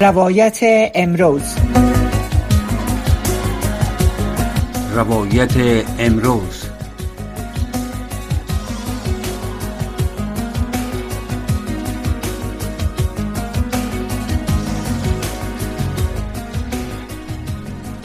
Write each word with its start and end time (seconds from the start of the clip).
روایت 0.00 0.58
امروز. 0.94 1.42
روایت 4.94 5.84
امروز. 5.98 6.64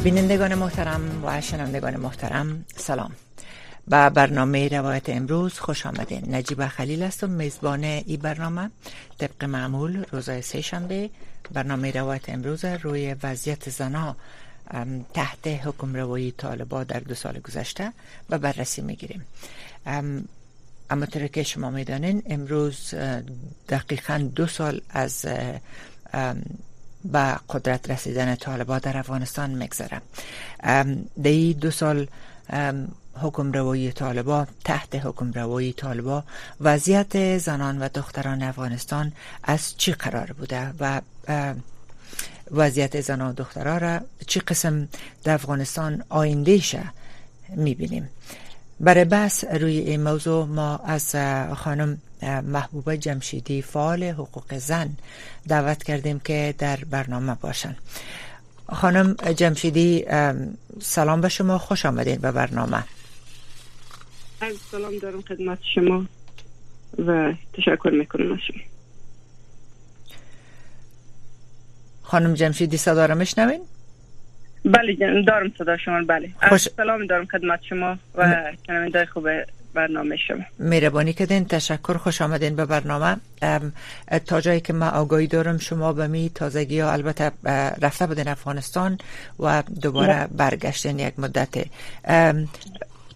بینندگان 0.04 0.56
محترم 0.56 1.02
و 1.26 1.42
شنوندگان 1.42 1.96
محترم 1.96 2.66
سلام. 2.76 3.12
به 3.92 4.10
برنامه 4.10 4.68
روایت 4.68 5.10
امروز 5.10 5.60
خوش 5.60 5.86
آمدین. 5.86 6.36
نجیب 6.36 6.68
خلیل 6.68 7.04
است 7.04 7.24
و 7.24 7.28
میزبان 7.28 7.84
ای 7.84 8.18
برنامه. 8.18 8.70
طبق 9.18 9.44
معمول 9.44 10.06
روزای 10.12 10.42
سه 10.42 10.62
شنبه 10.62 11.10
برنامه 11.54 11.92
روایت 11.92 12.30
امروز 12.30 12.66
روی 12.66 13.16
وضعیت 13.24 13.70
زنا 13.70 14.16
تحت 15.14 15.48
حکم 15.48 15.96
روایی 15.96 16.32
طالبا 16.32 16.84
در 16.84 17.00
دو 17.00 17.16
سال 17.16 17.40
گذشته 17.40 17.94
و 18.30 18.38
بررسی 18.38 18.82
می‌گیریم. 18.82 19.26
اما 20.90 21.06
که 21.06 21.44
شما 21.44 21.70
می‌دانین 21.70 22.24
امروز 22.26 22.94
دقیقا 23.70 24.30
دو 24.36 24.48
سال 24.48 24.82
از 24.90 25.26
به 27.06 27.36
قدرت 27.50 27.92
رسیدن 27.92 28.36
طالبا 28.36 28.80
در 28.80 28.98
افغانستان 28.98 29.50
میگذره. 29.50 30.02
دی 31.22 31.54
دو 31.54 31.72
سال 31.72 32.08
حکم 33.22 33.52
روایی 33.52 33.92
طالبا 33.92 34.48
تحت 34.64 34.96
حکم 34.96 35.32
روایی 35.32 35.74
طالبا 35.74 36.24
وضعیت 36.62 37.38
زنان 37.38 37.82
و 37.82 37.90
دختران 37.94 38.44
افغانستان 38.44 39.12
از 39.44 39.78
چی 39.78 39.92
قرار 39.94 40.32
بوده 40.32 40.74
و 40.80 41.02
وضعیت 42.52 43.02
زنان 43.02 43.30
و 43.30 43.34
دختران 43.34 43.80
را 43.80 44.00
چی 44.28 44.40
قسم 44.40 44.88
در 45.24 45.34
افغانستان 45.34 46.04
آیندهشه 46.10 46.84
می‌بینیم. 47.50 48.10
برای 48.80 49.06
بحث 49.06 49.44
روی 49.44 49.78
این 49.78 50.04
موضوع 50.04 50.46
ما 50.46 50.78
از 50.78 51.16
خانم 51.56 51.98
محبوبه 52.44 52.98
جمشیدی 52.98 53.62
فعال 53.62 54.04
حقوق 54.04 54.58
زن 54.58 54.90
دعوت 55.48 55.84
کردیم 55.84 56.20
که 56.20 56.56
در 56.58 56.78
برنامه 56.78 57.36
باشن. 57.42 57.76
خانم 58.74 59.14
جمشیدی 59.14 60.06
سلام 60.82 61.22
به 61.22 61.30
شما 61.30 61.58
خوش 61.58 61.86
آمدین 61.86 62.16
به 62.16 62.32
برنامه. 62.32 62.84
سلام 64.50 64.98
دارم 64.98 65.22
خدمت 65.22 65.58
شما 65.76 66.06
و 67.08 67.34
تشکر 67.54 67.90
می‌کنم 67.90 68.32
از 68.32 68.40
شما. 68.48 68.58
خانم 72.04 72.34
جمشیدی 72.34 72.78
صدا 72.78 73.06
را 73.06 73.16
میشنوین؟ 73.16 73.62
بله 74.66 75.24
دارم 75.28 75.52
صدا 75.58 75.78
شما 75.78 76.02
بله. 76.08 76.30
خوش... 76.50 76.70
سلام 76.70 77.06
دارم 77.06 77.26
خدمت 77.26 77.60
شما 77.70 77.98
و 78.16 78.52
شنوندای 78.68 79.06
خوب 79.06 79.30
برنامه 79.74 80.18
شما. 80.28 80.44
مهربانی 80.60 81.14
کردین 81.14 81.46
تشکر 81.46 81.98
خوش 81.98 82.22
آمدین 82.22 82.56
به 82.56 82.66
برنامه. 82.66 83.18
تا 84.26 84.42
جایی 84.42 84.62
که 84.62 84.74
ما 84.74 84.90
آگاهی 84.90 85.28
دارم 85.28 85.58
شما 85.58 85.94
به 85.94 86.08
می 86.08 86.32
تازگی 86.36 86.80
ها 86.80 86.92
البته 86.92 87.32
رفته 87.82 88.08
بودین 88.08 88.28
افغانستان 88.28 88.98
و 89.40 89.64
دوباره 89.82 90.28
برگشتین 90.38 91.00
یک 91.00 91.20
مدت. 91.20 91.66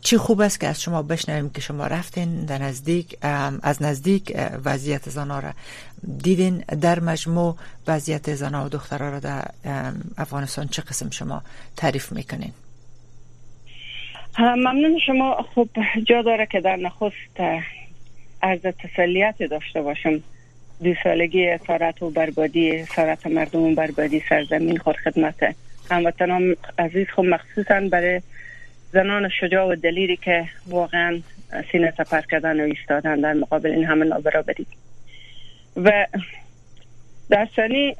چی 0.06 0.17
خوب 0.17 0.42
است 0.42 0.59
که 0.59 0.67
از 0.67 0.81
شما 0.81 1.02
بشنویم 1.02 1.50
که 1.50 1.61
شما 1.61 1.88
رفتین 1.88 2.45
در 2.45 2.58
نزدیک 2.58 3.17
از 3.64 3.84
نزدیک 3.84 4.38
وضعیت 4.66 5.09
زنها 5.09 5.39
را 5.39 5.52
دیدین 6.23 6.58
در 6.81 7.00
مجموع. 7.00 7.56
وضعیت 7.88 8.36
زنها 8.36 8.66
و 8.66 8.70
دخترها 8.70 9.09
را 9.09 9.20
در 9.20 9.44
افغانستان 10.17 10.67
چه 10.67 10.81
قسم 10.81 11.09
شما 11.09 11.44
تعریف 11.78 12.12
می‌کنین؟ 12.12 12.52
ممنون 14.40 15.00
شما. 15.06 15.46
خوب 15.53 15.69
جا 16.03 16.22
داره 16.22 16.46
که 16.46 16.62
در 16.62 16.75
نخست 16.75 17.40
از 18.41 18.59
تسلیت 18.59 19.35
داشته 19.50 19.81
باشم. 19.81 20.22
دو 20.84 20.94
سالگی 21.03 21.47
اسارت 21.47 22.01
و 22.01 22.09
بربادی 22.09 22.85
سارت 22.85 23.28
مردم 23.28 23.62
و 23.62 23.75
بربادی 23.75 24.24
سرزمین 24.30 24.78
خود 24.78 24.96
خدمت 24.96 25.56
هموطنان 25.91 26.56
عزیز. 26.78 27.07
خود 27.16 27.25
مخصوصا 27.25 27.80
برای 27.91 28.22
زنان 28.95 29.29
شجاع 29.29 29.66
و 29.66 29.75
دلیری 29.75 30.17
که 30.17 30.45
واقعا 30.67 31.19
سینه 31.72 31.94
سپر 31.97 32.22
کردن 32.22 32.59
و 32.59 32.63
ایستادن 32.63 33.16
در 33.16 33.33
مقابل 33.33 33.72
این 33.72 33.85
همه 33.85 34.06
نابرابری 34.06 34.66
و 35.75 36.07
در 37.29 37.47
ثانی 37.56 37.95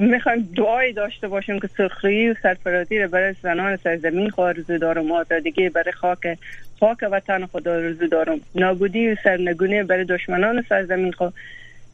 می‌خوایم 0.00 0.48
دعای 0.56 0.92
داشته 0.92 1.28
باشیم 1.28 1.58
که 1.60 1.68
سرخی 1.76 2.28
و 2.28 2.34
سرفرازی 2.42 2.98
رو 2.98 3.08
برای 3.08 3.34
زنان 3.42 3.76
سرزمین 3.76 4.30
خود 4.30 4.44
آرزو 4.44 4.78
دارم 4.78 5.12
آزادگی 5.12 5.68
برای 5.68 5.92
خاک 5.92 6.38
پاک 6.80 6.98
وطن 7.10 7.46
خود 7.46 7.68
آرزو 7.68 8.06
دارم 8.06 8.40
نابودی 8.54 9.08
و 9.08 9.16
سرنگونی 9.24 9.82
برای 9.82 10.04
دشمنان 10.04 10.64
سرزمین 10.68 11.12
خود 11.12 11.34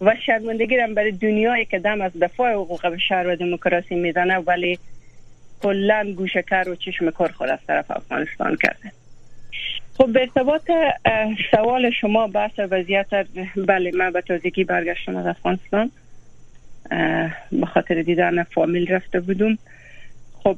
و 0.00 0.14
شرمندگی 0.26 0.76
برای 0.96 1.12
دنیایی 1.12 1.64
که 1.64 1.78
دم 1.78 2.00
از 2.00 2.12
دفاع 2.20 2.52
حقوق 2.52 2.86
بشر 2.86 3.26
و 3.28 3.36
دموکراسی 3.36 3.94
می‌زنه. 3.94 4.38
ولی 4.38 4.78
کلا 5.62 6.12
گوشکر 6.16 6.68
و 6.68 6.74
چشم 6.74 7.10
کار 7.10 7.32
خود 7.32 7.48
از 7.48 7.58
طرف 7.66 7.90
افغانستان 7.90 8.56
کرده. 8.56 8.92
خب 9.98 10.12
به 10.12 10.20
ارتباط 10.20 10.70
سوال 11.50 11.90
شما 11.90 12.26
بحث 12.26 12.58
وضعیت 12.58 13.26
بله 13.56 13.90
من 13.94 14.10
به 14.10 14.20
تازگی 14.20 14.64
برگشتم 14.64 15.16
از 15.16 15.26
افغانستان. 15.26 15.90
به 17.52 17.66
خاطر 17.66 18.02
دیدن 18.02 18.42
فامیل 18.42 18.94
رفته 18.94 19.20
بودم. 19.20 19.58
خب 20.42 20.56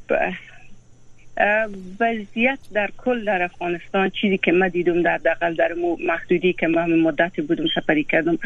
وضعیت 2.01 2.59
در 2.73 2.91
کل 2.97 3.25
در 3.25 3.43
افغانستان 3.43 4.11
چیزی 4.11 4.39
که 4.39 4.53
من 4.53 4.69
دیدم 4.69 5.03
در 5.03 5.17
دقل 5.17 5.55
در 5.55 5.73
محدودی 6.07 6.53
که 6.53 6.67
من 6.67 6.99
مدت 6.99 7.41
بودم 7.41 7.65
سفری 7.75 8.05
کردم 8.05 8.39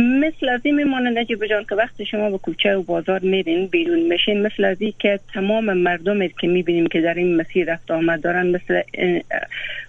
مثل 0.00 0.48
از 0.48 0.60
این 0.64 0.74
میمانه 0.74 1.20
نجیب 1.20 1.46
جان 1.46 1.64
که 1.68 1.74
وقتی 1.74 2.06
شما 2.06 2.30
به 2.30 2.38
کوچه 2.38 2.76
و 2.76 2.82
بازار 2.82 3.20
میرین 3.20 3.66
بیرون 3.66 3.98
میشین 3.98 4.42
مثل 4.42 4.64
از 4.64 4.76
این 4.80 4.92
که 4.98 5.20
تمام 5.34 5.72
مردم 5.72 6.28
که 6.28 6.48
می‌بینیم 6.48 6.86
که 6.86 7.00
در 7.00 7.14
این 7.14 7.36
مسیر 7.36 7.72
رفت 7.72 7.90
آمد 7.90 8.20
دارن 8.20 8.46
مثل 8.46 8.82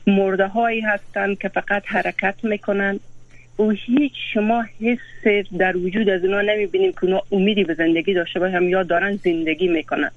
مرده 0.08 0.48
هایی 0.48 0.82
هستن 0.82 1.36
که 1.36 1.48
فقط 1.48 1.84
حرکت 1.86 2.36
می‌کنن. 2.44 3.00
و 3.60 3.70
هیچ 3.70 4.14
شما 4.34 4.66
حس 4.82 5.48
در 5.58 5.78
وجود 5.78 6.10
از 6.10 6.26
اونا 6.26 6.42
نمی‌بینیم 6.42 6.92
که 6.92 7.06
اونا 7.06 7.22
امیدی 7.32 7.64
به 7.64 7.74
زندگی 7.74 8.14
داشته 8.14 8.40
باشن 8.40 8.64
یا 8.64 8.84
دارن 8.84 9.16
زندگی 9.16 9.68
می‌کنن. 9.68 10.12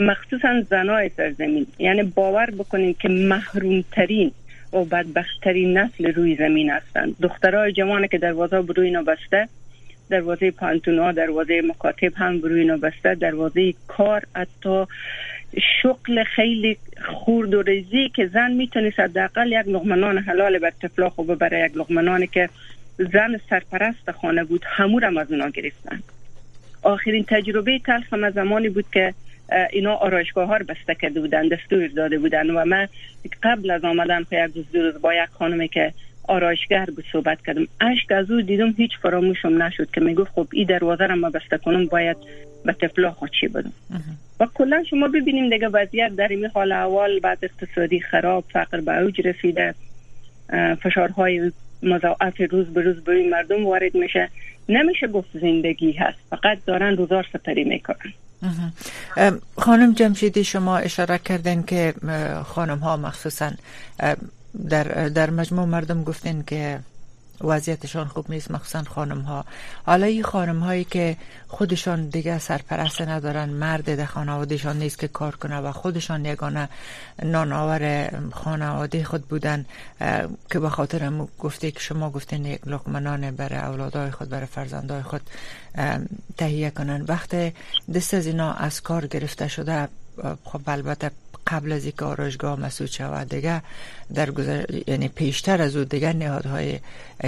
مخصوصا 0.00 0.60
زنای 0.70 1.10
سرزمین. 1.16 1.66
یعنی 1.78 2.02
باور 2.02 2.50
بکنیم 2.50 2.94
که 3.00 3.08
محروم 3.08 3.84
ترین 3.92 4.32
و 4.72 4.84
بدبختترین 4.84 5.78
نسل 5.78 6.12
روی 6.12 6.36
زمین 6.36 6.70
هستند. 6.70 7.16
دخترای 7.22 7.72
جوان 7.72 8.06
که 8.06 8.18
دروازه 8.18 8.62
بروی 8.62 8.90
بسته 8.90 9.48
دروازه 10.10 10.50
پانتونا 10.50 11.12
دروازه 11.12 11.62
مکاتب 11.68 12.12
هم 12.14 12.40
بروی 12.40 12.76
بسته 12.76 13.14
دروازه 13.14 13.74
کار 13.88 14.22
حتی 14.34 14.84
شغل 15.82 16.24
خیلی 16.24 16.76
خورد 17.04 17.54
و 17.54 17.62
ریزی 17.62 18.08
که 18.08 18.26
زن 18.26 18.52
می‌تونی 18.52 18.90
حداقل 18.98 19.52
یک 19.52 19.68
لغمنان 19.68 20.18
حلال 20.18 20.58
بر 20.58 20.72
طفلا 20.82 21.10
خوبه 21.10 21.34
برای 21.34 21.66
یک 21.66 21.76
لغمنانی 21.76 22.26
که 22.26 22.48
زن 22.98 23.40
سرپرست 23.50 24.10
خانه 24.10 24.44
بود 24.44 24.64
همورم 24.66 25.16
از 25.16 25.32
اونا 25.32 25.48
گرفتن. 25.48 26.02
آخرین 26.82 27.24
تجربه 27.28 27.78
تلخ 27.78 28.12
هم 28.12 28.30
زمانی 28.30 28.68
بود 28.68 28.84
که 28.92 29.14
اینا 29.72 29.94
آرایشگاه 29.94 30.48
ها 30.48 30.56
رو 30.56 30.64
بسته 30.64 30.94
کرده 30.94 31.20
بودن 31.20 31.48
دستور 31.48 31.86
داده 31.86 32.18
بودن 32.18 32.50
و 32.50 32.64
من 32.64 32.88
قبل 33.42 33.70
از 33.70 33.84
آمدن 33.84 34.24
خب 34.24 34.32
یک 34.32 34.52
روز 34.54 34.64
روز 34.74 35.00
با 35.00 35.14
یک 35.14 35.28
خانمی 35.38 35.68
که 35.68 35.92
آرایشگر 36.28 36.84
بود 36.84 37.04
صحبت 37.12 37.38
کردم. 37.46 37.66
اشک 37.80 38.12
از 38.12 38.30
او 38.30 38.40
دیدم 38.40 38.74
هیچ 38.76 38.90
فراموشم 39.02 39.62
نشد 39.62 39.90
که 39.90 40.00
می‌گفت 40.00 40.30
خب 40.34 40.46
این 40.52 40.66
دروازه 40.66 41.04
رو 41.06 41.16
ما 41.16 41.30
بسته 41.30 41.58
کنم 41.58 41.86
باید 41.86 42.16
به 42.64 42.72
طفلا 42.72 43.10
خود 43.10 43.30
بدم. 43.54 43.72
و 44.40 44.46
کلا 44.54 44.84
شما 44.90 45.08
ببینیم 45.08 45.50
دیگه 45.50 45.68
وضعیت 45.68 46.16
در 46.16 46.28
این 46.28 46.46
حال 46.46 46.72
اول 46.72 47.20
بعد 47.20 47.38
اقتصادی 47.42 48.00
خراب 48.00 48.44
فقر 48.52 48.80
به 48.80 48.98
اوج 48.98 49.26
رسیده 49.26 49.74
فشارهای 50.82 51.52
مضاعف 51.82 52.40
روز 52.50 52.66
به 52.66 52.82
روز 52.82 53.04
به 53.04 53.28
مردم 53.30 53.66
وارد 53.66 53.94
میشه. 53.94 54.28
نمیشه 54.68 55.06
گفت 55.06 55.28
زندگی 55.40 55.92
هست. 55.92 56.18
فقط 56.30 56.58
دارن 56.66 56.96
روزار 56.96 57.26
سپری 57.32 57.64
می‌کنن. 57.64 58.12
خانم 59.56 59.92
جمشیدی 59.92 60.44
شما 60.44 60.78
اشاره 60.78 61.18
کردن 61.18 61.62
که 61.62 61.94
خانم 62.44 62.78
ها 62.78 62.96
مخصوصا 62.96 63.50
در, 64.68 64.84
در 65.08 65.30
مجموع 65.30 65.64
مردم 65.64 66.04
گفتن 66.04 66.42
که 66.46 66.78
وضعیتشان 67.40 68.08
خوب 68.08 68.30
نیست 68.30 68.50
مخصوصا 68.50 68.82
خانم 68.82 69.20
ها 69.20 69.44
حالا 69.86 70.06
این 70.06 70.22
خانم 70.22 70.60
هایی 70.60 70.84
که 70.84 71.16
خودشان 71.48 72.08
دیگه 72.08 72.38
سرپرست 72.38 73.00
ندارن 73.00 73.48
مرد 73.48 73.94
در 73.94 74.04
خانوادهشان 74.04 74.78
نیست 74.78 74.98
که 74.98 75.08
کار 75.08 75.36
کنه 75.36 75.58
و 75.58 75.72
خودشان 75.72 76.24
یگانه 76.24 76.68
نانآور 77.22 78.10
خانواده 78.32 79.04
خود 79.04 79.28
بودن 79.28 79.66
که 80.50 80.58
به 80.60 80.68
خاطر 80.68 81.12
گفته 81.38 81.70
که 81.70 81.80
شما 81.80 82.10
گفتین 82.10 82.46
یک 82.46 82.60
لقمه 82.66 83.00
نان 83.00 83.30
برای 83.30 83.58
اولادای 83.58 84.10
خود 84.10 84.28
برای 84.28 84.46
فرزندای 84.46 85.02
خود 85.02 85.20
تهیه 86.36 86.70
کنن. 86.70 87.04
وقت 87.08 87.52
دست 87.94 88.14
از 88.14 88.26
اینا 88.26 88.52
از 88.52 88.80
کار 88.80 89.06
گرفته 89.06 89.48
شده 89.48 89.88
خب 90.44 90.60
البته 90.66 91.10
قبل 91.50 91.72
از 91.72 91.84
اینکه 91.84 92.04
آرایشگاه 92.04 92.60
مسعود 92.60 92.90
شود 92.90 93.28
دیگه 93.28 93.62
در 94.14 94.30
گذر... 94.30 94.64
یعنی 94.86 95.08
پیشتر 95.08 95.62
از 95.62 95.76
او 95.76 95.84
دیگه 95.84 96.12
نهادهای 96.12 96.78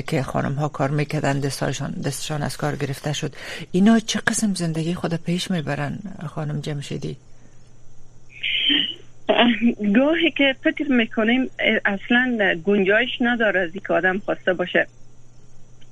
که 0.06 0.22
خانم 0.22 0.52
ها 0.52 0.68
کار 0.68 0.90
می‌کردن 0.90 1.40
دستشان, 1.40 1.90
دستشان 1.90 2.42
از 2.42 2.56
کار 2.56 2.76
گرفته 2.76 3.12
شد. 3.12 3.32
اینا 3.72 3.98
چه 3.98 4.20
قسم 4.26 4.54
زندگی 4.54 4.94
خود 4.94 5.14
پیش 5.14 5.50
می‌برن 5.50 5.98
خانم 6.26 6.60
جمشیدی؟ 6.60 7.16
گاهی 9.94 10.30
که 10.30 10.56
فکر 10.64 10.88
می‌کنیم 10.90 11.50
اصلا 11.84 12.54
گنجایش 12.64 13.10
نداره 13.20 13.60
از 13.60 13.70
که 13.86 13.92
آدم 13.92 14.18
خواسته 14.18 14.52
باشه 14.52 14.86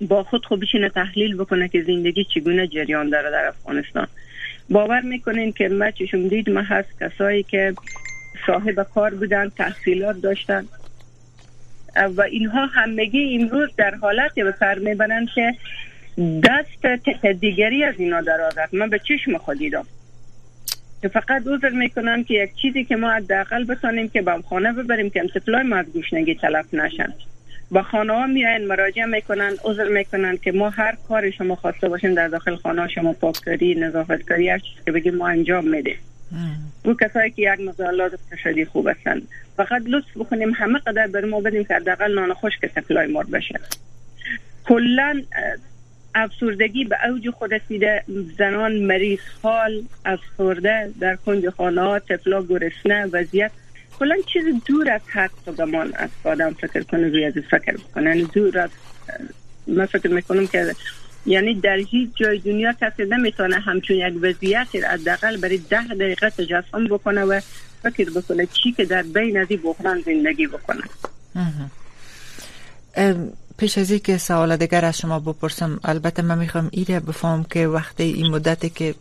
با 0.00 0.24
خود 0.24 0.46
خود 0.46 0.60
بشینه 0.60 0.88
تحلیل 0.88 1.36
بکنه 1.36 1.68
که 1.68 1.82
زندگی 1.82 2.24
چگونه 2.34 2.66
جریان 2.66 3.10
داره 3.10 3.30
در 3.30 3.44
افغانستان. 3.48 4.06
باور 4.70 5.00
می‌کنین 5.00 5.52
که 5.52 5.68
ما 5.68 5.90
چشم 5.90 6.28
دید 6.28 6.50
ما 6.50 6.60
هست 6.60 6.88
کسایی 7.00 7.42
که 7.42 7.74
صاحب 8.46 8.86
کار 8.94 9.14
بودن 9.14 9.48
تحصیلات 9.48 10.20
داشتن. 10.20 10.64
و 12.16 12.22
اینها 12.22 12.66
همگی 12.66 13.38
امروز 13.40 13.68
در 13.76 13.94
حالت 13.94 14.34
به 14.34 14.54
سر 14.60 14.78
می‌برن 14.78 15.26
که 15.34 15.54
دست 16.44 16.86
دیگری 17.40 17.84
از 17.84 17.94
اینا 17.98 18.20
در 18.20 18.40
آورد. 18.40 18.68
من 18.72 18.90
به 18.90 18.98
چشم 18.98 19.38
خود 19.38 19.58
که 21.02 21.08
فقط 21.08 21.42
عذر 21.46 21.68
می‌کنن 21.68 22.24
که 22.24 22.34
یک 22.34 22.50
چیزی 22.62 22.84
که 22.84 22.96
ما 22.96 23.10
حداقل 23.10 23.64
بتانیم 23.64 24.08
که 24.08 24.22
به 24.22 24.42
خانه 24.48 24.72
ببریم 24.72 25.10
که 25.10 25.20
امتفلای 25.20 25.62
ما 25.62 25.76
از 25.76 25.86
گوشنگی 25.86 26.34
تلف 26.34 26.74
نشن. 26.74 27.12
با 27.70 27.82
خانه 27.82 28.12
ها 28.12 28.26
میاین 28.26 28.66
مراجعه 28.66 29.06
می‌کنن 29.06 29.52
عذر 29.64 29.88
می‌کنن 29.88 30.36
که 30.36 30.52
ما 30.52 30.70
هر 30.70 30.96
کاری 31.08 31.32
شما 31.32 31.54
خواسته 31.54 31.88
باشیم 31.88 32.14
در 32.14 32.28
داخل 32.28 32.56
خانه 32.56 32.88
شما 32.88 33.12
پاککاری 33.12 33.74
نظافتکاری 33.74 34.48
هر 34.48 34.58
چیزی 34.58 34.80
که 34.84 34.92
بگیم 34.92 35.14
ما 35.14 35.28
انجام 35.28 35.68
میدیم. 35.68 35.96
او 36.84 36.94
کسایی 36.94 37.30
که 37.30 37.42
یک 37.42 37.60
مقدار 37.60 38.18
تشدی 38.30 38.64
خوب 38.64 38.88
هستند 38.88 39.28
فقط 39.56 39.82
لطف 39.86 40.16
بکنیم 40.16 40.52
همه 40.54 40.78
قدر 40.78 41.06
بر 41.06 41.24
ما 41.24 41.40
بدیم 41.40 41.64
که 41.64 41.74
حداقل 41.74 42.14
نان 42.14 42.34
که 42.60 42.70
سپلای 42.74 43.06
مار 43.06 43.24
بشه. 43.24 43.60
کلا 44.64 45.22
افسردگی 46.14 46.84
به 46.84 46.96
اوج 47.08 47.30
خود 47.30 47.54
رسیده. 47.54 48.04
زنان 48.38 48.72
مریض 48.78 49.18
حال 49.42 49.82
افسرده 50.04 50.92
در 51.00 51.16
کنج 51.16 51.48
خانه 51.48 51.80
ها 51.80 51.98
طفلا 51.98 52.42
گرسنه 52.42 53.06
وضعیت. 53.06 53.50
کلا 53.98 54.16
چیز 54.32 54.44
دور 54.66 54.90
از 54.90 55.00
حق 55.06 55.56
گمان 55.58 55.92
از 55.94 56.10
آدم 56.24 56.50
فکر 56.50 56.82
کنه 56.82 57.08
روی 57.08 57.24
از 57.24 57.32
فکر 57.50 57.76
بکنه. 57.76 58.04
یعنی 58.04 58.24
دور 58.24 58.58
از 58.58 58.70
من 59.66 59.86
فکر 59.86 60.08
می‌کنم 60.08 60.46
که 60.46 60.74
یعنی 61.26 61.54
در 61.54 61.76
هیچ 61.76 62.10
جای 62.14 62.38
دنیا 62.38 62.72
کسی 62.72 63.04
نمی‌تونه 63.04 63.60
همچون 63.60 63.96
یک 63.96 64.14
وضعیت 64.22 64.68
حداقل 64.90 65.36
برای 65.36 65.58
ده 65.58 65.86
دقیقه 65.86 66.30
تجسم 66.30 66.84
بکنه 66.90 67.24
و 67.24 67.40
فکر 67.82 68.10
بکنه 68.10 68.46
چی 68.46 68.72
که 68.72 68.84
در 68.84 69.02
بین 69.02 69.38
از 69.38 69.46
بحران 69.64 70.00
زندگی 70.00 70.46
بکنه. 70.46 70.82
پیش 73.58 73.78
از 73.78 73.92
که 73.92 74.18
سوال 74.18 74.56
دیگر 74.56 74.84
از 74.84 74.98
شما 74.98 75.18
بپرسم 75.18 75.80
البته 75.84 76.22
من 76.22 76.38
می‌خوام 76.38 76.68
ایره 76.72 77.00
بفهم 77.00 77.44
که 77.44 77.66
وقتی 77.66 78.02
این 78.02 78.30
مدتی 78.30 78.70
که 78.70 78.94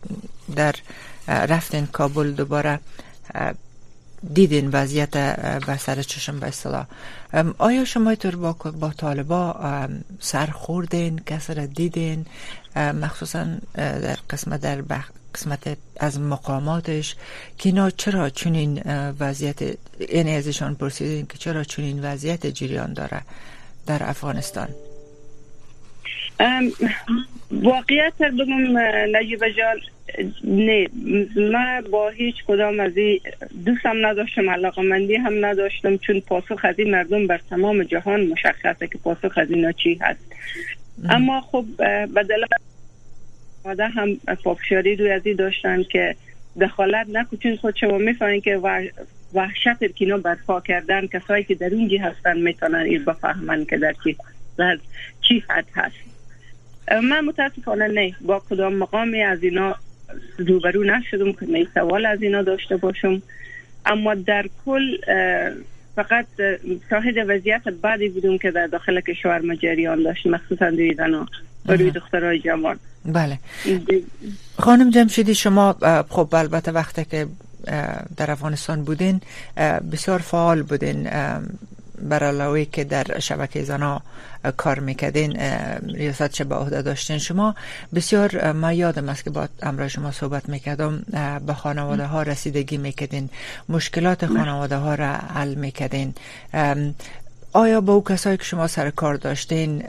در 0.56 0.74
رفتن 1.28 1.86
کابل 1.86 2.30
دوباره 2.30 2.80
دیدین 4.34 4.70
وضعیت 4.72 5.10
به 5.66 5.76
سر 5.76 6.02
چشم 6.02 6.40
به 6.40 6.46
اصطلاح. 6.46 6.86
آیا 7.58 7.84
شما 7.84 8.14
طور 8.14 8.36
با, 8.36 8.52
با 8.52 8.90
طالبا 8.90 9.88
سر 10.20 10.46
خوردین 10.46 11.18
کس 11.26 11.50
را 11.50 11.66
دیدین؟ 11.66 12.26
مخصوصا 12.76 13.46
در 13.74 14.18
قسمت 14.30 14.60
در 14.60 14.82
قسمت 15.34 15.78
از 15.96 16.20
مقاماتش 16.20 17.14
که 17.58 17.68
اینا 17.68 17.90
چرا 17.90 18.30
چنین 18.30 18.82
وضعیت 19.20 19.62
یعنی 20.12 20.36
ازشان 20.36 20.74
پرسیدین 20.74 21.26
که 21.26 21.38
چرا 21.38 21.64
چنین 21.64 22.04
وضعیت 22.04 22.46
جریان 22.46 22.92
داره 22.92 23.20
در 23.86 24.08
افغانستان؟ 24.08 24.68
واقعیت 27.50 28.12
بگم 28.18 28.78
نجیب 29.16 29.40
جان 29.48 29.80
نه 30.44 30.88
من 31.36 31.84
با 31.90 32.08
هیچ 32.08 32.34
کدام 32.46 32.80
از 32.80 32.96
این 32.96 33.20
دوستم 33.66 34.06
نداشتم 34.06 34.50
علاقه 34.50 34.82
مندی 34.82 35.14
هم 35.14 35.44
نداشتم 35.44 35.96
چون 35.96 36.20
پاسخ 36.20 36.60
از 36.64 36.78
این 36.78 36.90
مردم 36.90 37.26
بر 37.26 37.40
تمام 37.50 37.82
جهان 37.82 38.26
مشخصه 38.26 38.86
که 38.86 38.98
پاسخ 38.98 39.38
از 39.38 39.50
اینا 39.50 39.72
چی 39.72 39.98
هست. 40.00 40.32
اما 41.08 41.40
خب 41.40 41.64
بدل 42.16 42.44
ماده 43.64 43.86
هم 43.86 44.16
پاکشاری 44.44 44.96
روی 44.96 45.10
از 45.10 45.22
داشتن 45.38 45.82
که 45.82 46.16
دخالت 46.60 47.06
نکن 47.12 47.36
چون 47.36 47.56
خود 47.56 47.76
شما 47.76 47.98
می‌فهمین 47.98 48.40
که 48.40 48.56
وحشت 49.34 49.78
که 49.78 49.90
اینا 49.96 50.18
برپا 50.18 50.60
کردن 50.60 51.06
کسایی 51.06 51.44
که 51.44 51.54
در 51.54 51.74
اونجی 51.74 51.96
هستن 51.96 52.38
می‌تونن 52.38 52.78
این 52.78 53.04
بفهمن 53.04 53.64
که 53.64 53.76
در 53.76 53.94
چی 54.04 54.16
در 54.58 54.78
چی 55.28 55.44
حد 55.48 55.66
هست. 55.74 55.94
من 57.02 57.20
متاسفانه 57.20 57.88
نه 57.88 58.14
با 58.20 58.42
کدام 58.50 58.74
مقامی 58.74 59.22
از 59.22 59.42
اینا 59.42 59.76
روبرو 60.38 60.84
نشدم 60.84 61.32
که 61.32 61.46
می 61.46 61.68
سوال 61.74 62.06
از 62.06 62.22
اینا 62.22 62.42
داشته 62.42 62.76
باشم. 62.76 63.22
اما 63.86 64.14
در 64.14 64.46
کل 64.66 64.96
فقط 65.96 66.26
شاهد 66.90 67.14
وضعیت 67.28 67.62
بعدی 67.82 68.08
بودم 68.08 68.38
که 68.38 68.50
در 68.50 68.66
داخل 68.66 69.00
کشور 69.00 69.40
مجریان 69.40 70.02
داشت 70.02 70.26
مخصوصا 70.26 70.70
زنان 70.96 71.28
و 71.66 71.72
روی 71.72 71.90
دخترهای 71.90 72.38
جوان. 72.38 72.76
بله. 73.04 73.38
خانم 74.58 74.90
جمشیدی 74.90 75.34
شما 75.34 75.76
خب 76.08 76.34
البته 76.34 76.72
وقتی 76.72 77.04
که 77.04 77.26
در 78.16 78.30
افغانستان 78.30 78.84
بودین 78.84 79.20
بسیار 79.92 80.18
فعال 80.18 80.62
بودین. 80.62 81.08
برای 82.08 82.66
که 82.66 82.84
در 82.84 83.18
شبکه 83.18 83.62
زنا 83.62 84.02
کار 84.56 84.78
می‌کردین 84.78 85.36
ریاست 85.94 86.28
چه 86.28 86.44
به 86.44 86.54
عهده 86.54 86.82
داشتین؟ 86.82 87.18
شما 87.18 87.54
بسیار 87.94 88.52
ما 88.52 88.72
یادم 88.72 89.08
است 89.08 89.24
که 89.24 89.30
با 89.30 89.48
امرای 89.62 89.90
شما 89.90 90.10
صحبت 90.10 90.48
می‌کردم 90.48 91.02
به 91.46 91.54
خانواده 91.54 92.06
ها 92.06 92.22
رسیدگی 92.22 92.76
می‌کردین 92.76 93.28
مشکلات 93.68 94.26
خانواده 94.26 94.76
ها 94.76 94.94
را 94.94 95.12
حل 95.12 95.54
می‌کردین. 95.54 96.14
آیا 97.52 97.80
با 97.80 97.92
او 97.92 98.04
کسایی 98.04 98.36
که 98.36 98.44
شما 98.44 98.66
سر 98.66 98.90
کار 98.90 99.14
داشتین 99.14 99.82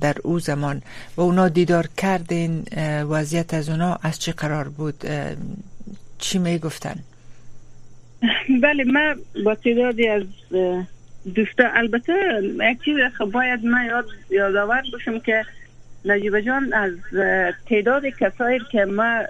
در 0.00 0.16
او 0.22 0.38
زمان 0.38 0.82
و 1.16 1.20
اونا 1.20 1.48
دیدار 1.48 1.88
کردین؟ 1.96 2.64
وضعیت 3.10 3.54
از 3.54 3.68
اونا 3.68 3.98
از 4.02 4.18
چه 4.18 4.32
قرار 4.32 4.68
بود؟ 4.68 5.04
چی 6.18 6.38
می 6.38 6.58
گفتن 6.58 6.96
بله 8.62 8.84
من 8.84 9.16
با 9.44 9.54
تعدادی 9.54 10.08
از 10.08 10.22
دوستا 11.34 11.64
البته 11.74 12.12
یک 12.70 12.84
چیز 12.84 12.96
خب 13.18 13.24
باید 13.24 13.64
من 13.64 13.86
یاد 13.86 14.06
یادآور 14.30 14.82
باشم 14.92 15.18
که 15.18 15.44
نجیب 16.04 16.40
جان 16.40 16.72
از 16.72 16.92
تعداد 17.68 18.06
کسایی 18.06 18.60
که 18.72 18.84
ما 18.84 19.22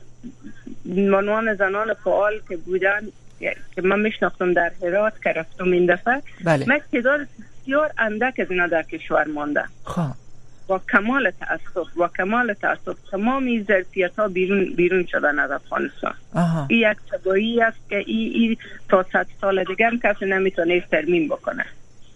منوان 0.84 1.54
زنان 1.54 1.94
فعال 1.94 2.32
که 2.48 2.56
بودن 2.56 3.00
که 3.74 3.82
من 3.82 4.00
میشناختم 4.00 4.52
در 4.52 4.72
هرات 4.82 5.22
که 5.22 5.30
رفتم 5.30 5.72
این 5.72 5.86
دفعه 5.86 6.22
بله. 6.44 6.66
من 6.68 6.80
تعداد 6.92 7.20
بسیار 7.62 7.90
اندک 7.98 8.40
از 8.40 8.50
اینا 8.50 8.66
در 8.66 8.82
کشور 8.82 9.24
مانده. 9.24 9.64
خب. 9.84 10.02
با 10.66 10.80
کمال 10.92 11.30
تاسف 11.30 11.94
با 11.96 12.08
کمال 12.08 12.52
تاسف 12.52 12.96
تمامی 13.10 13.62
ظرفیت 13.62 14.18
ها 14.18 14.28
بیرون 14.28 14.74
بیرون 14.76 15.06
شدن 15.06 15.38
از 15.38 15.50
افغانستان. 15.50 16.14
این 16.68 16.90
یک 16.90 16.96
تبایی 17.12 17.62
است 17.62 17.88
که 17.88 17.96
این 17.96 18.32
ای 18.34 18.56
تا 18.88 19.06
صد 19.12 19.26
سال 19.40 19.64
دیگه 19.64 19.86
هم 19.86 19.98
کسی 19.98 20.26
نمی‌تونه 20.26 20.80
ترمیم 20.80 21.28
بکنه. 21.28 21.64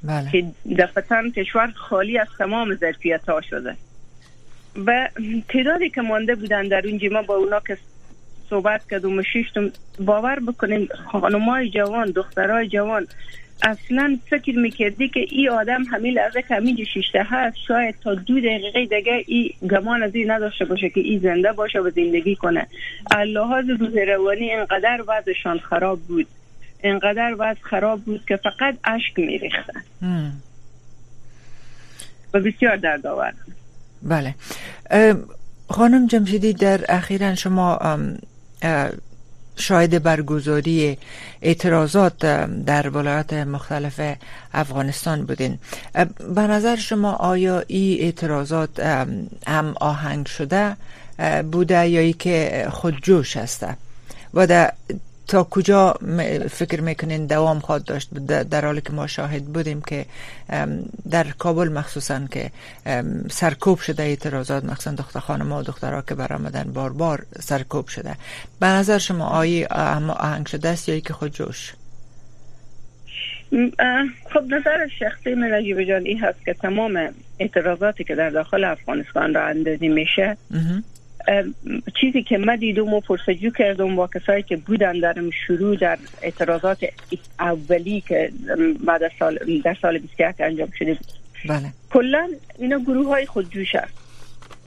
بله. 0.02 0.30
که 0.30 0.44
دفتن 0.78 1.30
کشور 1.30 1.72
خالی 1.74 2.18
از 2.18 2.28
تمام 2.38 2.74
ظرفیت 2.74 3.28
ها 3.28 3.40
شده. 3.40 3.76
و 4.86 5.08
تعدادی 5.48 5.90
که 5.90 6.02
مانده 6.02 6.34
بودن 6.34 6.68
در 6.68 6.86
اون 6.86 7.00
ما 7.12 7.22
با 7.22 7.34
اونا 7.34 7.60
که 7.60 7.78
صحبت 8.50 8.82
کردم 8.90 9.18
و 9.18 9.22
شیشتم 9.22 9.70
باور 10.00 10.40
بکنیم 10.40 10.88
خانمای 11.12 11.70
جوان 11.70 12.10
دخترای 12.10 12.68
جوان 12.68 13.06
اصلا 13.62 14.18
فکر 14.30 14.58
می‌کردی 14.58 15.08
که 15.08 15.20
این 15.20 15.48
آدم 15.48 15.82
همین 15.82 16.14
لحظه 16.14 16.42
که 16.42 16.54
همینجا 16.54 16.84
شیشته 16.84 17.22
هست 17.22 17.56
شاید 17.68 17.94
تا 18.02 18.14
دو 18.14 18.40
دقیقه 18.40 18.86
دیگه 18.86 19.24
ای 19.26 19.50
گمان 19.70 20.02
از 20.02 20.14
این 20.14 20.30
نداشته 20.30 20.64
باشه 20.64 20.90
که 20.90 21.00
این 21.00 21.18
زنده 21.18 21.52
باشه 21.52 21.80
و 21.80 21.90
زندگی 21.90 22.36
کنه. 22.36 22.66
اللحاظ 23.10 23.64
روح 23.80 24.04
روانی 24.04 24.50
اینقدر 24.50 25.04
وضعشان 25.08 25.58
خراب 25.58 26.00
بود. 26.00 26.26
اینقدر 26.86 27.34
وضع 27.38 27.60
خراب 27.62 28.00
بود 28.00 28.24
که 28.28 28.36
فقط 28.36 28.74
اشک 28.84 29.18
میریختن. 29.18 29.82
و 32.34 32.40
بسیار 32.40 32.76
دردآور. 32.76 33.32
بله. 34.02 34.34
خانم 35.68 36.06
جمشیدی 36.06 36.52
در 36.52 36.80
اخیرا 36.88 37.34
شما 37.34 37.78
شاید 39.56 40.02
برگزاری 40.02 40.98
اعتراضات 41.42 42.18
در 42.66 42.88
ولایات 42.88 43.32
مختلف 43.32 44.00
افغانستان 44.54 45.24
بودین. 45.24 45.58
به 46.34 46.40
نظر 46.40 46.76
شما 46.76 47.12
آیا 47.12 47.62
این 47.66 48.00
اعتراضات 48.00 48.80
هم 49.46 49.74
آهنگ 49.80 50.26
شده 50.26 50.76
بوده 51.52 51.88
یا 51.88 52.00
ای 52.00 52.12
که 52.12 52.66
خودجوش 52.70 53.36
هسته؟ 53.36 53.76
و 54.34 54.46
در 54.46 54.72
تا 55.28 55.44
کجا 55.44 55.94
فکر 56.50 56.80
می‌کنین 56.80 57.26
دوام 57.26 57.58
خواهد 57.58 57.84
داشت؟ 57.84 58.14
در 58.50 58.64
حالی 58.64 58.80
که 58.80 58.92
ما 58.92 59.06
شاهد 59.06 59.44
بودیم 59.44 59.80
که 59.80 60.06
در 61.10 61.26
کابل 61.38 61.68
مخصوصا 61.68 62.20
که 62.30 62.50
سرکوب 63.30 63.78
شده 63.78 64.02
اعتراضات 64.02 64.64
مخصوصا 64.64 64.96
دختر 64.96 65.20
خانم 65.20 65.52
و 65.52 65.62
دخترها 65.62 66.02
که 66.02 66.14
برآمدن 66.14 66.72
بار 66.74 66.92
بار 66.92 67.26
سرکوب 67.40 67.88
شده. 67.88 68.14
به 68.60 68.66
نظر 68.66 68.98
شما 68.98 69.26
آیی 69.26 69.64
آهنگ 69.64 70.46
شده 70.46 70.68
است 70.68 70.88
یا 70.88 71.00
که 71.00 71.12
خود 71.12 71.32
جوش؟ 71.32 71.72
خب 74.32 74.42
نظر 74.50 74.88
شخصی 74.98 75.34
من 75.34 75.50
راجع 75.50 75.84
جان 75.84 76.04
این 76.04 76.20
هست 76.20 76.44
که 76.44 76.54
تمام 76.54 77.08
اعتراضاتی 77.38 78.04
که 78.04 78.14
در 78.14 78.30
داخل 78.30 78.64
افغانستان 78.64 79.34
را 79.34 79.46
اندازی 79.46 79.88
میشه 79.88 80.36
چیزی 82.00 82.22
که 82.22 82.38
من 82.38 82.56
دیدم 82.56 82.94
و 82.94 83.00
پرسجو 83.00 83.50
کردم 83.50 83.96
با 83.96 84.06
کسایی 84.06 84.42
که 84.42 84.56
بودن 84.56 85.00
در 85.00 85.14
شروع 85.46 85.76
در 85.76 85.98
اعتراضات 86.22 86.84
اولی 87.40 88.00
که 88.00 88.32
بعد 88.86 89.02
از 89.02 89.10
سال 89.18 89.38
در 89.64 89.76
سال 89.82 89.98
21 89.98 90.34
انجام 90.38 90.68
شده 90.78 90.94
بود. 90.94 91.06
بله. 91.48 91.72
کلا 91.90 92.28
اینا 92.58 92.78
گروه 92.78 93.06
های 93.06 93.26
خودجوش 93.26 93.74
هست 93.74 93.94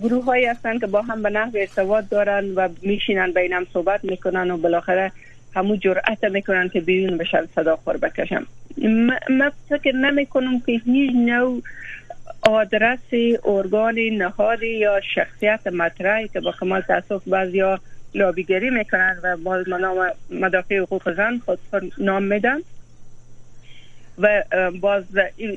گروه 0.01 0.23
هایی 0.23 0.45
هستن 0.45 0.79
که 0.79 0.87
با 0.87 1.01
هم 1.01 1.23
به 1.23 1.29
نحو 1.29 1.51
ارتباط 1.57 2.05
دارن 2.09 2.45
و 2.55 2.69
میشینن 2.81 3.31
بینم 3.31 3.65
صحبت 3.73 4.03
می‌کنن 4.03 4.51
و 4.51 4.57
بالاخره 4.57 5.11
همو 5.55 5.75
جرأت 5.75 6.23
می‌کنن 6.23 6.69
که 6.69 6.81
بیرون 6.81 7.17
بشن 7.17 7.45
صدا 7.55 7.75
خور 7.75 7.97
بکشم 7.97 8.45
من 9.29 9.51
فکر 9.69 9.95
نمی 9.95 10.25
کنم 10.25 10.59
که 10.59 10.71
هیچ 10.85 11.11
نوع 11.15 11.61
آدرس 12.41 12.99
ارگان 13.45 13.99
نهادی 13.99 14.67
یا 14.67 15.01
شخصیت 15.15 15.67
مطرحی 15.67 16.27
که 16.27 16.39
با 16.39 16.53
کمال 16.59 16.81
تاسف 16.81 17.27
بعضیا 17.27 17.79
لابیگری 18.15 18.69
می‌کنن 18.69 19.19
و 19.23 19.37
باز 19.37 19.65
مدافع 20.29 20.77
حقوق 20.77 21.15
زن 21.15 21.41
خود 21.45 21.59
نام 21.97 22.23
میدن. 22.23 22.59
و 24.21 24.43
باز 24.81 25.03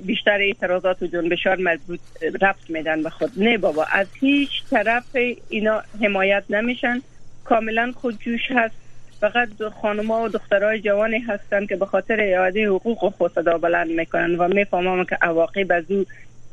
بیشتر 0.06 0.40
اعتراضات 0.40 1.02
و 1.02 1.06
جنبشار 1.06 1.56
مربوط 1.56 2.00
رفت 2.40 2.70
میدن 2.70 3.02
به 3.02 3.10
خود. 3.10 3.30
نه 3.36 3.58
بابا 3.58 3.86
از 3.92 4.06
هیچ 4.20 4.50
طرف 4.70 5.16
اینا 5.48 5.82
حمایت 6.02 6.44
نمیشن. 6.50 7.02
کاملا 7.44 7.92
خودجوش 7.96 8.50
هست. 8.50 8.74
فقط 9.20 9.48
خانمها 9.82 10.22
و 10.22 10.28
دخترای 10.28 10.80
جوانی 10.80 11.18
هستند 11.18 11.68
که 11.68 11.76
به 11.76 11.86
خاطر 11.86 12.20
اعاده 12.20 12.68
حقوق 12.68 13.14
خود 13.14 13.32
صدا 13.32 13.58
بلند 13.58 13.90
می‌کنن 13.90 14.34
و 14.34 14.48
می‌فهمم 14.48 15.04
که 15.04 15.18
عواقب 15.22 15.72
از 15.72 15.84
او 15.88 16.04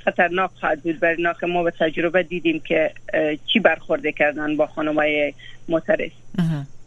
خطرناک 0.05 0.51
خواهد 0.59 0.81
بود. 0.81 0.99
برای 0.99 1.25
که 1.41 1.47
ما 1.47 1.63
به 1.63 1.71
تجربه 1.79 2.23
دیدیم 2.23 2.59
که 2.59 2.91
چی 3.53 3.59
برخورده 3.59 4.11
کردن 4.11 4.55
با 4.55 4.67
خانمای 4.67 5.33
معترض. 5.69 6.11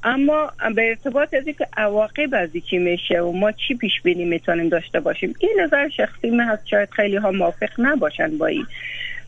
اما 0.04 0.52
به 0.74 0.88
ارتباط 0.88 1.34
از 1.34 1.44
که 1.44 1.68
عواقب 1.76 2.28
از 2.32 2.48
چی 2.70 2.78
میشه 2.78 3.20
و 3.20 3.32
ما 3.32 3.52
چی 3.52 3.74
پیش 3.74 3.92
بینی 4.04 4.24
می‌تونیم 4.24 4.68
داشته 4.68 5.00
باشیم 5.00 5.34
این 5.38 5.50
نظر 5.60 5.88
شخصی 5.88 6.30
من 6.30 6.44
هست 6.44 6.66
شاید 6.66 6.90
خیلی 6.90 7.16
ها 7.16 7.30
موافق 7.30 7.68
نباشن 7.78 8.38
با 8.38 8.46
این. 8.46 8.66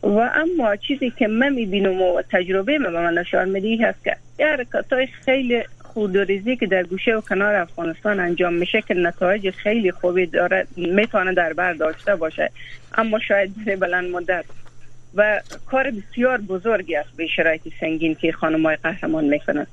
و 0.03 0.07
اما 0.07 0.75
چیزی 0.75 1.09
که 1.09 1.27
من 1.27 1.53
می‌بینم 1.53 2.01
و 2.01 2.21
تجربه 2.31 2.77
من 2.77 2.91
به 2.91 2.99
من 2.99 3.13
نشان 3.13 3.49
میده 3.49 3.87
هست 3.87 4.03
که 4.03 4.15
حرکت 4.39 4.93
های 4.93 5.07
خیلی 5.07 5.63
خوردوریزی 5.95 6.55
که 6.55 6.67
در 6.67 6.83
گوشه 6.83 7.15
و 7.15 7.21
کنار 7.21 7.55
افغانستان 7.55 8.19
انجام 8.19 8.53
میشه 8.53 8.81
که 8.81 8.93
نتایج 8.93 9.49
خیلی 9.49 9.91
خوبی 9.91 10.25
داره 10.25 10.67
می‌تونه 10.75 11.33
در 11.33 11.53
بر 11.53 11.73
داشته 11.73 12.15
باشه. 12.15 12.51
اما 12.95 13.19
شاید 13.19 13.51
در 13.65 13.75
بلند 13.75 14.11
مدت. 14.11 14.45
و 15.15 15.41
کار 15.65 15.91
بسیار 15.91 16.41
بزرگی 16.41 16.95
است 16.95 17.09
به 17.17 17.27
شرایط 17.27 17.61
سنگین 17.79 18.15
که 18.15 18.31
خانمای 18.31 18.75
قهرمان 18.75 19.25
می‌کنند 19.25 19.67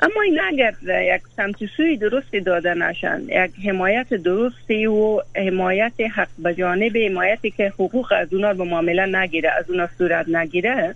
اما 0.00 0.22
این 0.22 0.40
اگر 0.40 0.74
یک 1.16 1.22
سمت 1.36 1.56
سوی 1.76 1.96
درستی 1.96 2.40
داده 2.40 2.74
نشن 2.74 3.22
یک 3.28 3.66
حمایت 3.66 4.14
درستی 4.14 4.86
و 4.86 5.20
حمایت 5.36 5.92
حق 6.14 6.28
بجانب 6.44 6.96
حمایتی 6.96 7.50
که 7.50 7.68
حقوق 7.68 8.12
از 8.12 8.34
اونا 8.34 8.54
به 8.54 8.64
معامله 8.64 9.06
نگیره 9.06 9.50
از 9.50 9.70
اونا 9.70 9.88
صورت 9.98 10.28
نگیره 10.28 10.94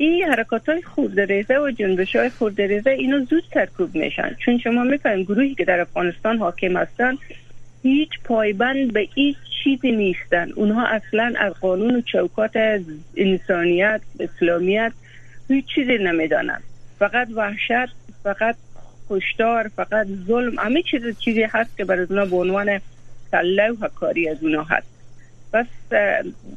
این 0.00 0.24
حرکات 0.24 0.68
های 0.68 0.82
خوردریزه 0.82 1.58
و 1.58 1.70
جنبش 1.70 2.16
های 2.16 2.30
خوردریزه 2.30 2.90
اینو 2.90 3.24
زود 3.24 3.44
ترکوب 3.50 3.94
میشن. 3.94 4.36
چون 4.44 4.58
شما 4.58 4.84
می‌فهمید 4.84 5.26
گروهی 5.26 5.54
که 5.54 5.64
در 5.64 5.80
افغانستان 5.80 6.38
حاکم 6.38 6.76
هستن 6.76 7.14
هیچ 7.82 8.10
پایبند 8.24 8.92
به 8.92 9.08
هیچ 9.14 9.36
چیزی 9.64 9.92
نیستن. 9.92 10.52
اونها 10.54 10.86
اصلا 10.86 11.34
از 11.38 11.52
قانون 11.52 11.96
و 11.96 12.00
چوکات 12.00 12.50
انسانیت 13.16 14.00
اسلامیت 14.20 14.92
هیچ 15.48 15.64
چیزی 15.74 15.98
نمی‌دانند 15.98 16.62
فقط 16.98 17.28
وحشت 17.34 17.94
فقط 18.22 18.56
کشتار 19.10 19.68
فقط 19.68 20.06
ظلم 20.26 20.58
همه 20.58 20.82
چیز 20.82 21.18
چیزی 21.18 21.42
هست 21.42 21.76
که 21.76 21.84
برای 21.84 22.06
اونا 22.10 22.24
به 22.24 22.36
عنوان 22.36 22.80
سله 23.30 23.70
و 23.70 23.88
کاری 23.88 24.28
از 24.28 24.42
اونا 24.42 24.62
هست. 24.62 24.86
بس 25.52 25.66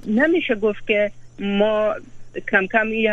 نمیشه 0.08 0.56
گفت 0.56 0.88
که 0.88 1.12
ما 1.40 1.96
کم 2.52 2.68
کم 2.68 2.88
این 2.88 3.12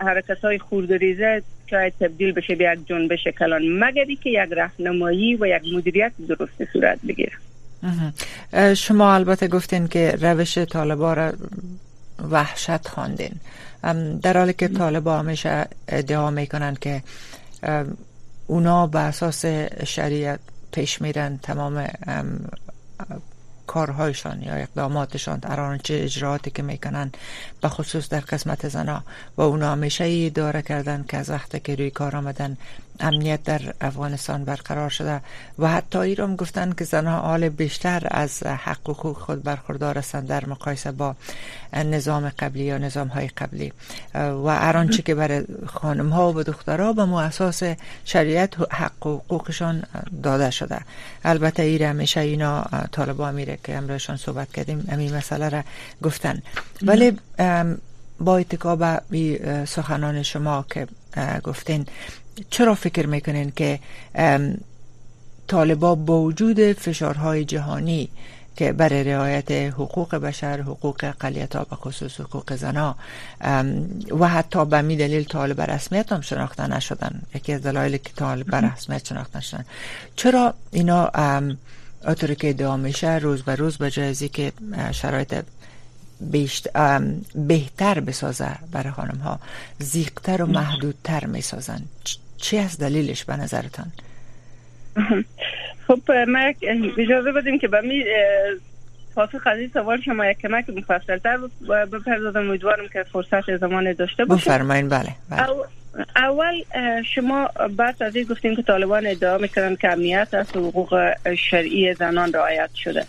حرکت 0.00 0.38
های 0.44 0.58
خوردریزه 0.58 1.42
شاید 1.70 1.92
تبدیل 2.00 2.32
بشه 2.32 2.54
به 2.54 2.64
یک 2.64 2.86
جنبش 2.86 3.28
کلان 3.38 3.62
مگری 3.78 4.16
که 4.16 4.30
یک 4.30 4.52
راهنمایی 4.52 5.34
و 5.34 5.46
یک 5.46 5.62
مدیریت 5.74 6.12
درست 6.28 6.72
صورت 6.72 6.98
بگیره. 7.08 7.32
شما 8.74 9.14
البته 9.14 9.48
گفتین 9.48 9.88
که 9.88 10.18
روش 10.20 10.58
طالبا 10.58 11.14
را 11.14 11.32
وحشت 12.30 12.88
خواندین. 12.88 13.32
در 14.22 14.36
حالی 14.36 14.52
که 14.52 14.68
طالبا 14.68 15.18
همیشه 15.18 15.66
ادعا 15.88 16.30
می‌کنن 16.30 16.76
که 16.80 17.02
اونا 18.46 18.86
به 18.86 18.98
اساس 18.98 19.44
شریعت 19.86 20.40
پیش 20.72 21.02
میرن 21.02 21.38
تمام 21.42 21.86
کارهایشان 23.70 24.42
یا 24.42 24.54
اقداماتشان 24.54 25.38
در 25.38 25.60
آنچه 25.60 26.00
اجراعاتی 26.04 26.50
که 26.50 26.62
می‌کنن 26.62 27.12
به 27.60 27.68
خصوص 27.68 28.08
در 28.08 28.20
قسمت 28.20 28.68
زنا 28.68 29.04
و 29.36 29.42
اونا 29.42 29.72
همیشه 29.72 30.30
داره 30.30 30.62
کردن 30.62 31.04
که 31.08 31.16
از 31.16 31.30
وقتی 31.30 31.60
که 31.60 31.74
روی 31.74 31.90
کار 31.90 32.16
آمدن 32.16 32.56
امنیت 33.00 33.42
در 33.42 33.60
افغانستان 33.80 34.44
برقرار 34.44 34.90
شده 34.90 35.20
و 35.58 35.68
حتی 35.68 35.98
ایران 35.98 36.36
گفتن 36.36 36.72
که 36.72 36.84
زنها 36.84 37.20
حال 37.20 37.48
بیشتر 37.48 38.06
از 38.10 38.42
حق 38.42 38.88
و 38.88 38.92
حقوق 38.92 39.18
خود 39.18 39.42
برخوردار 39.42 39.98
هستند 39.98 40.26
در 40.26 40.46
مقایسه 40.46 40.92
با 40.92 41.16
نظام 41.72 42.28
قبلی 42.28 42.64
یا 42.64 42.78
نظام 42.78 43.08
های 43.08 43.28
قبلی. 43.28 43.72
و 44.14 44.46
ارانچه 44.46 45.02
که 45.02 45.14
برای 45.14 45.44
خانم 45.66 46.08
ها 46.08 46.32
و 46.32 46.42
دخترها 46.42 46.92
به 46.92 47.16
اساس 47.16 47.62
شریعت 48.04 48.54
حق 48.72 49.06
و 49.06 49.16
حقوقشان 49.16 49.82
داده 50.22 50.50
شده. 50.50 50.80
البته 51.24 51.62
ایره 51.62 51.88
همیشه 51.88 52.20
اینا 52.20 52.64
طالبا 52.92 53.30
میره 53.30 53.58
که 53.64 53.76
امروزشان 53.76 54.16
صحبت 54.16 54.52
کردیم 54.52 54.88
همین 54.92 55.16
مسئله 55.16 55.48
را 55.48 55.62
گفتن 56.02 56.42
ولی 56.82 57.18
با 58.20 58.36
اتکا 58.36 58.76
به 58.76 59.64
سخنان 59.68 60.22
شما 60.22 60.64
که 60.70 60.86
گفتین 61.44 61.86
چرا 62.50 62.74
فکر 62.74 63.06
می‌کنین 63.06 63.52
که 63.56 63.80
طالبا 65.48 65.94
با 65.94 66.20
وجود 66.20 66.72
فشارهای 66.72 67.44
جهانی 67.44 68.08
که 68.56 68.72
برای 68.72 69.04
رعایت 69.04 69.50
حقوق 69.50 70.14
بشر 70.14 70.60
حقوق 70.60 70.96
اقلیت 71.02 71.56
ها 71.56 71.64
به 71.64 71.76
خصوص 71.76 72.20
حقوق 72.20 72.56
زنا 72.56 72.96
و 74.20 74.28
حتی 74.28 74.64
به 74.64 74.82
می 74.82 74.96
دلیل 74.96 75.24
طالب 75.24 75.60
رسمیت 75.60 76.12
هم 76.12 76.20
شناخته 76.20 76.66
نشدن. 76.66 77.22
یکی 77.34 77.52
از 77.52 77.62
دلایل 77.62 77.96
که 77.96 78.10
طالب 78.16 78.54
رسمیت 78.54 79.06
شناخته 79.06 79.38
نشدن. 79.38 79.64
چرا 80.16 80.54
اینا 80.70 81.10
اطوری 82.04 82.36
که 82.36 82.48
ادعا 82.48 82.76
میشه 82.76 83.16
روز 83.16 83.42
به 83.42 83.54
روز 83.54 83.76
به 83.76 83.90
جایزی 83.90 84.28
که 84.28 84.52
شرایط 84.92 85.44
بهتر 87.34 88.00
بسازه 88.00 88.56
برای 88.72 88.92
خانم 88.92 89.18
ها 89.18 89.40
زیقتر 89.78 90.42
و 90.42 90.46
محدودتر 90.46 91.26
می‌سازن؟ 91.26 91.82
چی 92.40 92.58
از 92.58 92.78
دلیلش 92.78 93.24
به 93.24 93.36
نظرتان؟ 93.36 93.92
خب 95.86 96.12
ما 96.28 96.52
اجازه 96.98 97.32
بدیم 97.32 97.58
که 97.58 97.68
به 97.68 97.80
می 97.80 98.04
پاسخ 99.14 99.46
از 99.46 99.58
سوال 99.72 100.00
شما 100.00 100.26
یک 100.26 100.38
کمک 100.38 100.70
مفصلتر 100.70 101.38
بپردازم. 101.68 102.40
امیدوارم 102.40 102.88
که 102.88 103.02
فرصت 103.12 103.56
زمان 103.56 103.92
داشته 103.92 104.24
باشه. 104.24 104.40
بفرمایین 104.40 104.88
بله, 104.88 105.08
بله. 105.30 105.46
اول 106.16 106.62
شما 107.14 107.50
بعد 107.76 108.02
از 108.02 108.16
این 108.16 108.24
گفتیم 108.24 108.56
که 108.56 108.62
طالبان 108.62 109.06
ادعا 109.06 109.38
می‌کنن 109.38 109.76
که 109.76 109.92
امنیت 109.92 110.34
از 110.34 110.50
حقوق 110.50 111.14
شرعی 111.38 111.94
زنان 111.94 112.32
رعایت 112.32 112.70
شده. 112.74 113.06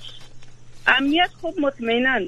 امنیت 0.87 1.29
خب 1.41 1.53
مطمئنا 1.61 2.19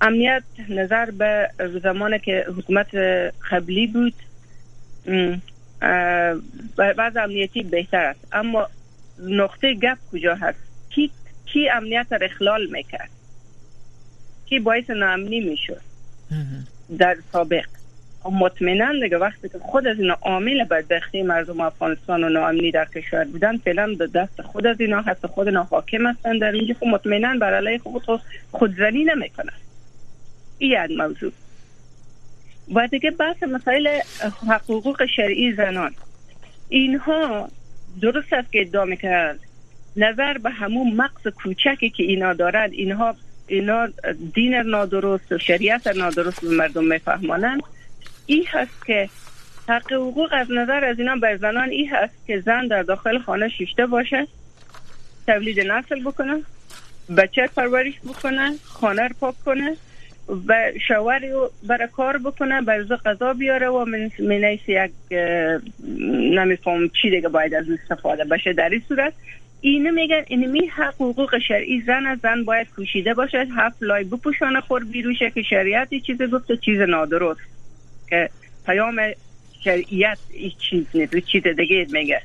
امنیت 0.00 0.42
نظر 0.68 1.10
به 1.10 1.50
زمان 1.82 2.18
که 2.18 2.46
حکومت 2.58 2.94
قبلی 3.50 3.86
بود. 3.86 4.14
بعض 6.76 7.16
امنیتی 7.16 7.62
بهتر 7.62 8.04
است. 8.04 8.20
اما 8.32 8.68
نقطه 9.28 9.74
گپ 9.74 9.98
کجا 10.12 10.34
هست؟ 10.34 10.58
کی, 10.90 11.10
کی 11.46 11.68
امنیت 11.68 12.06
را 12.10 12.18
اخلال 12.22 12.66
می‌کرد؟ 12.66 13.10
کی 14.46 14.58
باعث 14.58 14.90
نامنی 14.90 15.40
می‌شد؟ 15.40 15.80
در 16.98 17.16
سابق. 17.32 17.64
مطمئنا 18.24 18.92
دیگه 19.02 19.18
وقتی 19.18 19.48
که 19.48 19.58
خود 19.58 19.86
از 19.86 20.00
اینا 20.00 20.16
عامل 20.22 20.64
بدبختی 20.64 21.22
مردم 21.22 21.60
افغانستان 21.60 22.24
و 22.24 22.28
ناامنی 22.28 22.70
در 22.70 22.84
کشور 22.84 23.24
بودن 23.24 23.56
فعلا 23.56 23.94
به 23.98 24.06
دست 24.06 24.42
خود 24.42 24.66
از 24.66 24.80
اینا 24.80 25.00
هست 25.00 25.26
خود 25.26 25.48
اینا 25.48 25.62
حاکم 25.62 26.06
هستن 26.06 26.38
در 26.38 26.52
اینجا. 26.52 26.74
خب 26.74 26.86
مطمئنا 26.86 27.38
بر 27.38 27.54
علیه 27.54 27.78
خود 27.78 28.20
خودزنی 28.52 29.04
نمی‌کنن. 29.04 29.52
این 30.58 30.96
موضوع. 30.96 31.32
و 32.74 32.86
دیگه 32.86 33.10
بحث 33.10 33.42
مسائل 33.42 34.00
حقوق 34.68 35.06
شرعی 35.16 35.52
زنان. 35.52 35.94
اینها 36.68 37.48
درست 38.02 38.32
است 38.32 38.52
که 38.52 38.60
ادعا 38.60 38.84
می‌کنن 38.84 39.38
نظر 39.96 40.38
به 40.38 40.50
همون 40.50 40.96
مقص 40.96 41.26
کوچکی 41.26 41.90
که 41.90 42.02
اینا 42.02 42.32
دارد 42.32 42.72
اینها 42.72 43.14
اینا 43.46 43.88
دین 44.34 44.54
نادرست 44.54 45.32
و 45.32 45.38
شریعت 45.38 45.86
نادرست 45.86 46.40
به 46.40 46.50
مردم 46.50 46.84
میفهمانند. 46.84 47.62
این 48.26 48.44
هست 48.48 48.86
که 48.86 49.08
حق 49.68 49.92
حقوق 49.92 50.28
از 50.32 50.46
نظر 50.50 50.84
از 50.84 50.98
اینا 50.98 51.16
بر 51.16 51.36
زنان 51.36 51.70
این 51.70 51.88
هست 51.88 52.26
که 52.26 52.40
زن 52.40 52.66
در 52.66 52.82
داخل 52.82 53.18
خانه 53.18 53.48
شیشته 53.48 53.86
باشه 53.86 54.26
تولید 55.26 55.60
نسل 55.60 56.02
بکنه 56.04 56.42
بچه 57.16 57.48
پرورش 57.56 57.94
بکنه 58.04 58.54
خانه 58.64 59.02
رو 59.02 59.14
پاک 59.20 59.34
کنه. 59.44 59.76
و 60.46 60.72
شوهر 60.88 61.20
برای 61.68 61.88
کار 61.92 62.18
بکنه 62.18 62.62
برای 62.62 62.84
غذا 62.84 63.32
بیاره 63.32 63.68
و 63.68 63.84
من 63.84 64.10
منیس 64.18 64.60
یک 64.68 64.90
نمیفهم 66.38 66.88
چی 66.88 67.10
دیگه 67.10 67.28
باید 67.28 67.54
از 67.54 67.64
استفاده 67.70 68.24
بشه 68.24 68.52
در 68.52 68.68
این 68.68 68.82
صورت. 68.88 69.12
اینه 69.60 69.90
میگن 69.90 70.22
اینمی 70.26 70.66
حق 70.66 70.94
حقوق 70.94 71.38
شرعی 71.48 71.80
زن 71.80 72.06
از 72.06 72.18
زن 72.22 72.44
باید 72.44 72.66
پوشیده 72.76 73.14
باشه 73.14 73.46
هفت 73.56 73.82
لای 73.82 74.04
بپوشانه 74.04 74.60
خور 74.60 74.84
بیروشه 74.84 75.30
که 75.30 75.42
شریعت 75.42 75.94
چیز 75.94 76.22
گفته 76.22 76.56
چیز 76.56 76.80
نادرست. 76.80 77.40
که 78.10 78.30
پیام 78.66 78.96
شرعیت 79.64 80.18
این 80.30 80.52
چیز 80.70 80.86
نیست 80.94 81.18
چیز 81.18 81.42
دیگه 81.42 81.86
میگه. 81.92 82.22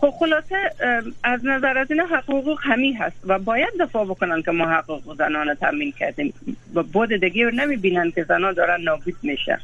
خب 0.00 0.10
خلاصه 0.18 0.56
از 1.24 1.40
نظر 1.44 1.78
از 1.78 1.90
این 1.90 2.00
حقوق 2.00 2.58
همی 2.62 2.92
هست 2.92 3.16
و 3.24 3.38
باید 3.38 3.72
دفاع 3.80 4.04
بکنن 4.04 4.42
که 4.42 4.50
ما 4.50 4.64
حقوق 4.66 5.16
زنان 5.18 5.54
تامین 5.54 5.92
کردیم. 5.92 6.34
و 6.74 6.82
بود 6.82 7.12
دیگه 7.12 7.44
رو 7.44 7.50
نمی‌بینن 7.50 8.10
که 8.10 8.24
زنان 8.24 8.54
دارن 8.54 8.80
نابود 8.82 9.16
میشه 9.22 9.58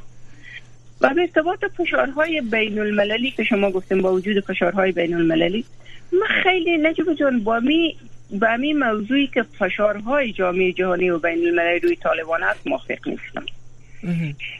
و 1.00 1.14
به 1.14 1.20
ارتباط 1.20 1.64
فشارهای 1.64 2.40
بین 2.40 2.78
المللی 2.78 3.30
که 3.30 3.44
شما 3.44 3.70
گفتیم 3.70 4.02
با 4.02 4.12
وجود 4.12 4.44
فشارهای 4.44 4.92
بین 4.92 5.14
المللی 5.14 5.64
من 6.12 6.42
خیلی 6.42 6.78
نجیب 6.78 7.14
جان 7.14 7.38
با 7.38 7.60
می 7.60 7.96
با 8.40 8.56
می 8.56 8.72
موضوعی 8.72 9.26
که 9.26 9.42
فشارهای 9.42 10.32
جامعه 10.32 10.72
جهانی 10.72 11.10
و 11.10 11.18
بین 11.18 11.46
المللی 11.46 11.78
روی 11.78 11.96
طالبان 11.96 12.42
هست 12.42 12.66
موافق 12.66 13.08
نیستم. 13.08 13.44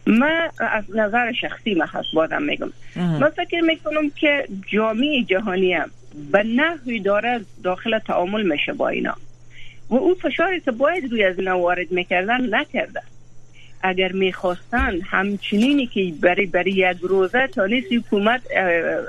من 0.07 0.49
از 0.59 0.85
نظر 0.97 1.33
شخصی 1.33 1.75
من 1.75 1.87
هست 1.87 2.09
بادم 2.15 2.43
میگم. 2.43 2.73
من 2.97 3.29
فکر 3.29 3.61
می‌کنم 3.61 4.11
که 4.11 4.49
جامعه 4.73 5.23
جهانی 5.23 5.73
هم 5.75 5.91
به 6.33 6.43
نحوی 6.43 7.01
داره 7.01 7.41
داخل 7.63 7.99
تعامل 7.99 8.43
میشه 8.43 8.73
با 8.73 8.89
اینا. 8.89 9.15
و 9.91 9.95
اون 9.95 10.15
فشاری 10.15 10.61
که 10.61 10.71
باید 10.71 11.11
روی 11.11 11.25
از 11.25 11.39
اینا 11.39 11.59
وارد 11.59 11.93
می‌کردن 11.93 12.55
نکرده. 12.55 13.03
اگر 13.83 14.13
می‌خواستن 14.13 15.01
همچنینی 15.01 15.87
که 15.87 16.13
برای 16.21 16.47
برای 16.47 16.73
یک 16.73 16.97
روزه 17.03 17.47
تا 17.47 17.67
نیست 17.67 17.87
حکومت 17.93 18.41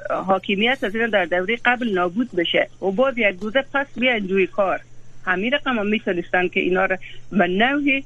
حاکمیت 0.09 0.83
از 0.83 0.95
این 0.95 1.07
در 1.07 1.25
دوره 1.25 1.57
قبل 1.65 1.93
نابود 1.93 2.29
بشه 2.37 2.69
و 2.81 2.91
باز 2.91 3.17
یک 3.17 3.35
روزه 3.41 3.65
پس 3.73 3.87
بیاین 3.95 4.29
روی 4.29 4.47
کار. 4.47 4.79
همین 5.25 5.51
رقم 5.51 5.79
هم 5.79 5.87
می‌تونستن 5.87 6.47
که 6.47 6.59
اینا 6.59 6.85
رو 6.85 6.97
به 7.31 7.47
نوعی 7.47 8.03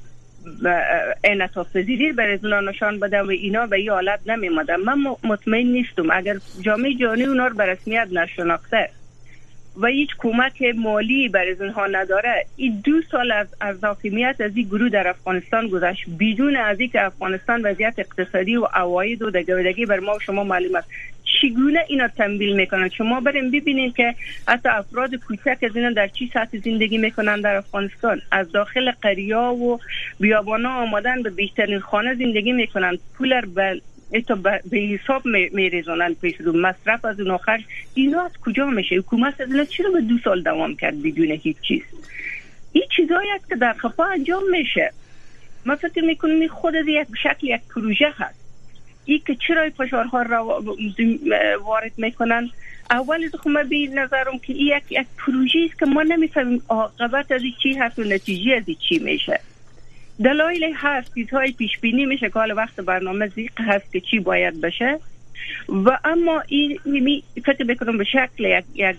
انعطاف 1.24 1.78
پذیری 1.78 2.12
برای 2.12 2.40
نشان 2.44 3.00
بده 3.00 3.22
و 3.22 3.30
اینا 3.30 3.66
به 3.66 3.76
این 3.76 3.90
حالت 3.90 4.20
نمیمدن 4.26 4.76
من 4.76 5.16
مطمئن 5.24 5.68
نیستم. 5.68 6.12
اگر 6.12 6.36
جامعه 6.62 6.94
جهانی 6.94 7.24
اونا 7.24 7.48
رو 7.48 7.56
به 7.56 7.66
رسمیت 7.66 8.08
نشناخته 8.12 8.90
و 9.78 9.88
هیچ 9.88 10.10
کمک 10.18 10.64
مالی 10.76 11.30
برای 11.30 11.52
اونها 11.52 11.88
نداره 11.88 12.46
این 12.56 12.82
دو 12.84 13.02
سال 13.12 13.32
از 13.32 13.48
از 13.62 13.84
حاکمیت 13.84 14.36
از 14.40 14.52
این 14.56 14.68
گروه 14.68 14.90
در 14.90 15.08
افغانستان 15.08 15.68
گذشت. 15.68 16.06
بدون 16.20 16.56
از 16.56 16.80
اینکه 16.80 17.06
افغانستان 17.06 17.62
وضعیت 17.62 17.94
اقتصادی 17.98 18.56
و 18.56 18.66
عواید 18.66 19.22
و 19.22 19.32
دگردگی 19.32 19.86
بر 19.86 20.00
ما 20.00 20.16
و 20.16 20.20
شما 20.20 20.44
معلوم 20.44 20.76
است. 20.76 20.88
چگونه 21.42 21.80
اینا 21.88 22.08
تنبیل 22.08 22.56
می‌کنن؟ 22.56 22.90
شما 22.90 23.20
بریم 23.20 23.52
ببینید 23.52 23.96
که 23.96 24.16
حتی 24.48 24.70
افراد 24.70 25.16
کوچک 25.16 25.58
از 25.64 25.76
اینا 25.76 25.92
در 25.92 26.08
چی 26.08 26.32
سطح 26.34 26.58
زندگی 26.58 26.98
می‌کنن 26.98 27.42
در 27.42 27.56
افغانستان. 27.56 28.22
از 28.32 28.52
داخل 28.52 28.92
قریا 28.92 29.54
و 29.54 29.80
بیابانا 30.20 30.70
آمدن 30.70 31.24
به 31.24 31.30
بیشترین 31.30 31.80
خانه 31.80 32.16
زندگی 32.16 32.52
می‌کنن. 32.52 32.98
پولر 33.18 33.46
به 33.46 33.82
تا 34.28 34.36
به 34.36 34.78
حساب 34.78 35.26
میریزانن 35.26 36.14
پیش 36.14 36.36
رو 36.40 36.58
مصرف 36.58 37.06
از 37.06 37.20
اون 37.20 37.32
آخر. 37.32 37.60
اینا 37.94 38.26
از 38.26 38.32
کجا 38.46 38.66
میشه؟ 38.66 38.96
حکومت 38.96 39.42
از 39.42 39.70
چرا 39.70 39.92
به 39.92 40.02
دو 40.02 40.18
سال 40.24 40.42
دوام 40.42 40.76
کرد 40.76 41.04
بدون 41.04 41.32
هیچ 41.32 41.58
چیز؟ 41.62 41.82
این 42.72 42.84
چیزایی 42.96 43.30
که 43.50 43.56
در 43.56 43.74
خفا 43.74 44.04
انجام 44.04 44.44
میشه. 44.52 44.92
ما 45.66 45.76
فکر 45.76 46.02
می‌کنم 46.02 46.48
خود 46.48 46.76
از 46.76 46.88
یک 46.88 47.08
شکل 47.24 47.48
یک 47.48 47.62
پروژه 47.76 48.14
هست. 48.18 48.45
ای 49.06 49.20
که 49.20 49.36
چرا 49.48 49.70
فشارها 49.70 50.22
را 50.22 50.64
وارد 51.66 51.92
می‌کنن 51.98 52.50
اول 52.90 53.30
خب 53.30 53.50
من 53.50 53.70
به 53.70 53.88
نظرم 53.94 54.40
که 54.40 54.54
این 54.54 54.68
یک 54.68 54.84
یک 54.90 55.08
پروژه 55.18 55.60
است 55.70 55.80
که 55.80 55.86
ما 55.86 56.04
نمی‌فهمیم 56.04 56.62
عاقبت 56.70 57.32
از 57.32 57.42
چی 57.64 57.74
هست 57.74 58.00
و 58.00 58.04
نتیجه 58.04 58.56
از 58.56 58.64
چی 58.90 59.00
میشه. 59.00 59.40
دلایل 60.24 60.74
هست 60.76 61.14
چیزهای 61.14 61.52
پیش 61.52 61.80
بینی 61.80 62.06
میشه 62.06 62.30
که 62.30 62.40
حال 62.40 62.52
وقت 62.52 62.76
برنامه 62.76 63.28
زیق 63.28 63.52
هست 63.60 63.92
که 63.92 64.00
چی 64.00 64.20
باید 64.20 64.62
بشه. 64.62 65.00
و 65.70 65.98
اما 66.04 66.44
این 66.48 66.80
فکر 67.46 67.64
بکنم 67.64 67.98
به 67.98 68.04
شکل 68.04 68.46
یک, 68.46 68.66
یک 68.76 68.98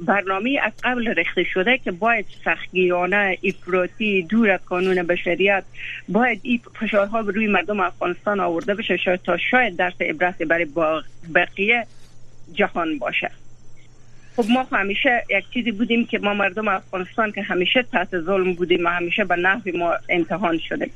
برنامه 0.00 0.60
از 0.62 0.72
قبل 0.84 1.08
رخته 1.08 1.44
شده 1.44 1.78
که 1.78 1.90
باید 1.90 2.26
سختگیرانه 2.44 3.38
افراطی 3.44 4.22
دور 4.22 4.50
از 4.50 4.60
قانون 4.68 5.02
بشریت 5.02 5.64
باید 6.08 6.40
این 6.42 6.60
فشارها 6.80 7.22
به 7.22 7.32
روی 7.32 7.46
مردم 7.46 7.80
افغانستان 7.80 8.40
آورده 8.40 8.74
بشه 8.74 8.96
شاید 8.96 9.22
تا 9.22 9.36
شاید 9.36 9.76
درس 9.76 10.00
عبرت 10.00 10.42
برای 10.42 10.66
بقیه 11.34 11.86
جهان 12.52 12.98
باشه. 12.98 13.30
خب 14.36 14.44
ما 14.50 14.66
همیشه 14.72 15.24
یک 15.30 15.44
چیزی 15.54 15.72
بودیم 15.72 16.06
که 16.06 16.18
ما 16.18 16.34
مردم 16.34 16.68
افغانستان 16.68 17.32
که 17.32 17.42
همیشه 17.42 17.82
تحت 17.82 18.20
ظلم 18.20 18.54
بودیم 18.54 18.84
و 18.84 18.88
همیشه 18.88 19.24
به 19.24 19.36
نحوی 19.36 19.72
ما 19.72 19.94
امتحان 20.08 20.58
شدیم. 20.58 20.90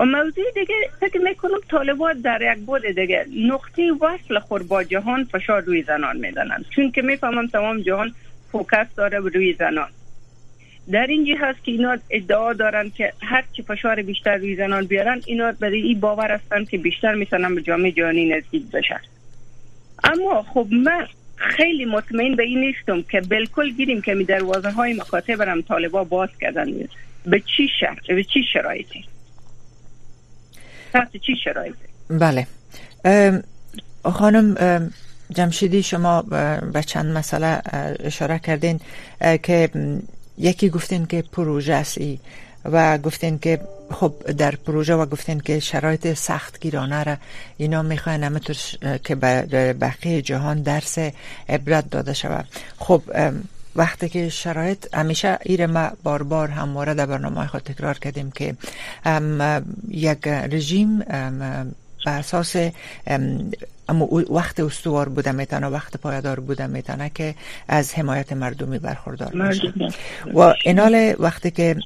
و 0.00 0.04
موضوع 0.04 0.44
دیگه 0.54 0.74
فکر 1.00 1.18
می‌کنم 1.18 1.58
طالبات 1.70 2.16
در 2.16 2.52
یک 2.52 2.58
بود 2.58 2.86
دیگه 2.86 3.26
نقطه 3.46 3.92
وصل 4.00 4.38
خور 4.38 4.62
با 4.62 4.84
جهان 4.84 5.24
فشار 5.24 5.62
روی 5.62 5.82
زنان 5.82 6.16
میدنن 6.16 6.64
چون 6.76 6.90
که 6.90 7.02
می‌فهمم 7.02 7.46
تمام 7.46 7.80
جهان 7.80 8.14
فوکس 8.52 8.86
داره 8.96 9.18
روی 9.18 9.52
زنان. 9.52 9.88
در 10.92 11.06
اینجا 11.06 11.34
هست 11.40 11.64
که 11.64 11.72
اینا 11.72 11.96
ادعا 12.10 12.52
دارن 12.52 12.90
که 12.90 13.12
هر 13.22 13.44
چی 13.52 13.62
فشار 13.62 14.02
بیشتر 14.02 14.36
روی 14.36 14.56
زنان 14.56 14.86
بیارن 14.86 15.20
اینا 15.26 15.52
برای 15.52 15.80
این 15.80 16.00
باور 16.00 16.30
هستن 16.30 16.64
که 16.64 16.78
بیشتر 16.78 17.14
می‌تونن 17.14 17.54
به 17.54 17.62
جامعه 17.62 17.92
جهانی 17.92 18.28
نزدیک 18.28 18.70
بشن. 18.70 19.00
اما 20.04 20.42
خب 20.42 20.66
من 20.70 21.06
خیلی 21.36 21.84
مطمئن 21.84 22.36
به 22.36 22.42
این 22.42 22.60
نیستم 22.60 23.02
که 23.02 23.20
بالکل 23.20 23.70
گیریم 23.70 24.02
که 24.02 24.14
می 24.14 24.24
دروازه 24.24 24.70
های 24.70 24.92
مکاتب 24.92 25.36
برم 25.36 25.62
طالبا 25.62 26.04
باز 26.04 26.28
کردن 26.40 26.66
به 27.26 27.40
چی 27.40 27.68
شرط؟ 27.80 28.06
به 28.06 28.24
چی 28.24 28.40
شرایطی؟ 28.52 29.04
تحت 30.92 31.16
چی 31.16 31.36
شرایطی؟ 31.44 31.76
بله. 32.10 32.46
خانم 34.04 34.54
جمشیدی 35.30 35.82
شما 35.82 36.22
به 36.72 36.82
چند 36.86 37.16
مسئله 37.16 37.62
اشاره 38.00 38.38
کردین 38.38 38.80
که 39.42 39.70
یکی 40.38 40.68
گفتین 40.68 41.06
که 41.06 41.24
پروژه 41.32 41.84
ای 41.96 42.18
و 42.64 42.98
گفتین 42.98 43.38
که 43.38 43.60
خب 43.90 44.14
در 44.38 44.56
پروژه 44.56 44.94
و 44.94 45.06
گفتین 45.06 45.40
که 45.40 45.60
شرایط 45.60 46.12
سخت 46.12 46.60
گیرانه 46.60 47.02
را 47.02 47.16
اینا 47.56 47.82
می‌خواین 47.82 48.24
همطور 48.24 48.56
که 49.04 49.14
به 49.14 49.72
بقیه 49.72 50.22
جهان 50.22 50.62
درس 50.62 50.98
عبرت 51.48 51.90
داده 51.90 52.12
شود. 52.12 52.46
خب 52.78 53.02
وقتی 53.76 54.08
که 54.08 54.28
شرایط 54.28 54.94
همیشه 54.94 55.38
ایر 55.42 55.66
ما 55.66 55.90
بار 56.02 56.22
بار 56.22 56.48
همواره 56.48 56.94
در 56.94 57.06
برنامه 57.06 57.46
خود 57.46 57.60
تکرار 57.60 57.98
کردیم 57.98 58.30
که 58.30 58.54
یک 59.88 60.28
رژیم 60.28 60.98
به 62.04 62.10
اساس 62.10 62.56
اما 63.88 64.08
وقت 64.30 64.60
استوار 64.60 65.08
بوده 65.08 65.32
می‌تونه 65.32 65.66
وقت 65.66 65.96
پایدار 65.96 66.40
بوده 66.40 66.66
می‌تونه 66.66 67.10
که 67.14 67.34
از 67.68 67.94
حمایت 67.94 68.32
مردمی 68.32 68.78
برخوردار 68.78 69.32
باشه 69.32 69.74
و 70.34 70.54
اینال 70.64 71.14
وقتی 71.18 71.50
که 71.50 71.76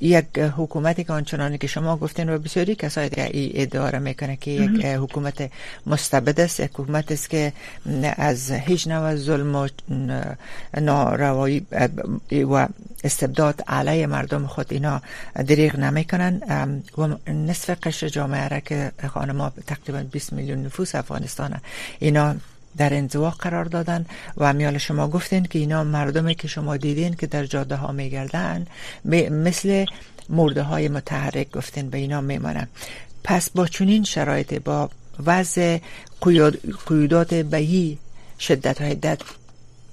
یک 0.00 0.38
حکومتی 0.38 1.04
که 1.04 1.12
آنچنانی 1.12 1.58
که 1.58 1.66
شما 1.66 1.96
گفتین 1.96 2.28
و 2.28 2.38
بسیاری 2.38 2.74
کسایی 2.74 3.10
که 3.10 3.24
این 3.24 3.52
ادعا 3.54 3.98
می‌کنه 3.98 4.36
که 4.36 4.50
یک 4.50 4.84
حکومت 4.84 5.50
مستبد 5.86 6.40
است 6.40 6.60
یک 6.60 6.70
حکومت 6.70 7.12
است 7.12 7.30
که 7.30 7.52
از 8.16 8.50
هیچ 8.50 8.88
نوع 8.88 9.16
ظلم 9.16 9.54
و 9.54 9.68
ناروایی 10.80 11.66
و 12.32 12.68
استبداد 13.04 13.62
علیه 13.68 14.06
مردم 14.06 14.46
خود 14.46 14.66
اینا 14.70 15.02
دریغ 15.46 15.76
نمی‌کنن. 15.76 16.42
و 16.98 17.30
نصف 17.30 17.70
قشر 17.82 18.08
جامعه 18.08 18.48
را 18.48 18.60
که 18.60 18.92
خانما 19.08 19.52
تقریبا 19.66 20.02
20 20.12 20.32
میلیون 20.32 20.66
نفوس 20.66 20.94
افغانستان 20.94 21.60
اینا 21.98 22.34
در 22.76 22.94
انزوا 22.94 23.30
قرار 23.30 23.64
دادن 23.64 24.06
و 24.36 24.52
میال 24.52 24.78
شما 24.78 25.08
گفتین 25.08 25.44
که 25.44 25.58
اینا 25.58 25.84
مردمی 25.84 26.34
که 26.34 26.48
شما 26.48 26.76
دیدین 26.76 27.14
که 27.14 27.26
در 27.26 27.46
جاده 27.46 27.76
ها 27.76 27.92
میگردن 27.92 28.66
مثل 29.30 29.84
مرده 30.28 30.62
های 30.62 30.88
متحرک 30.88 31.50
گفتین 31.50 31.90
به 31.90 31.98
اینا 31.98 32.20
میمانن. 32.20 32.68
پس 33.24 33.50
با 33.50 33.66
چنین 33.66 34.04
شرایط 34.04 34.54
با 34.54 34.90
وضع 35.26 35.78
قیودات 36.86 37.34
بهی 37.34 37.98
شدت 38.40 38.80
و 38.80 38.84
حدت 38.84 39.20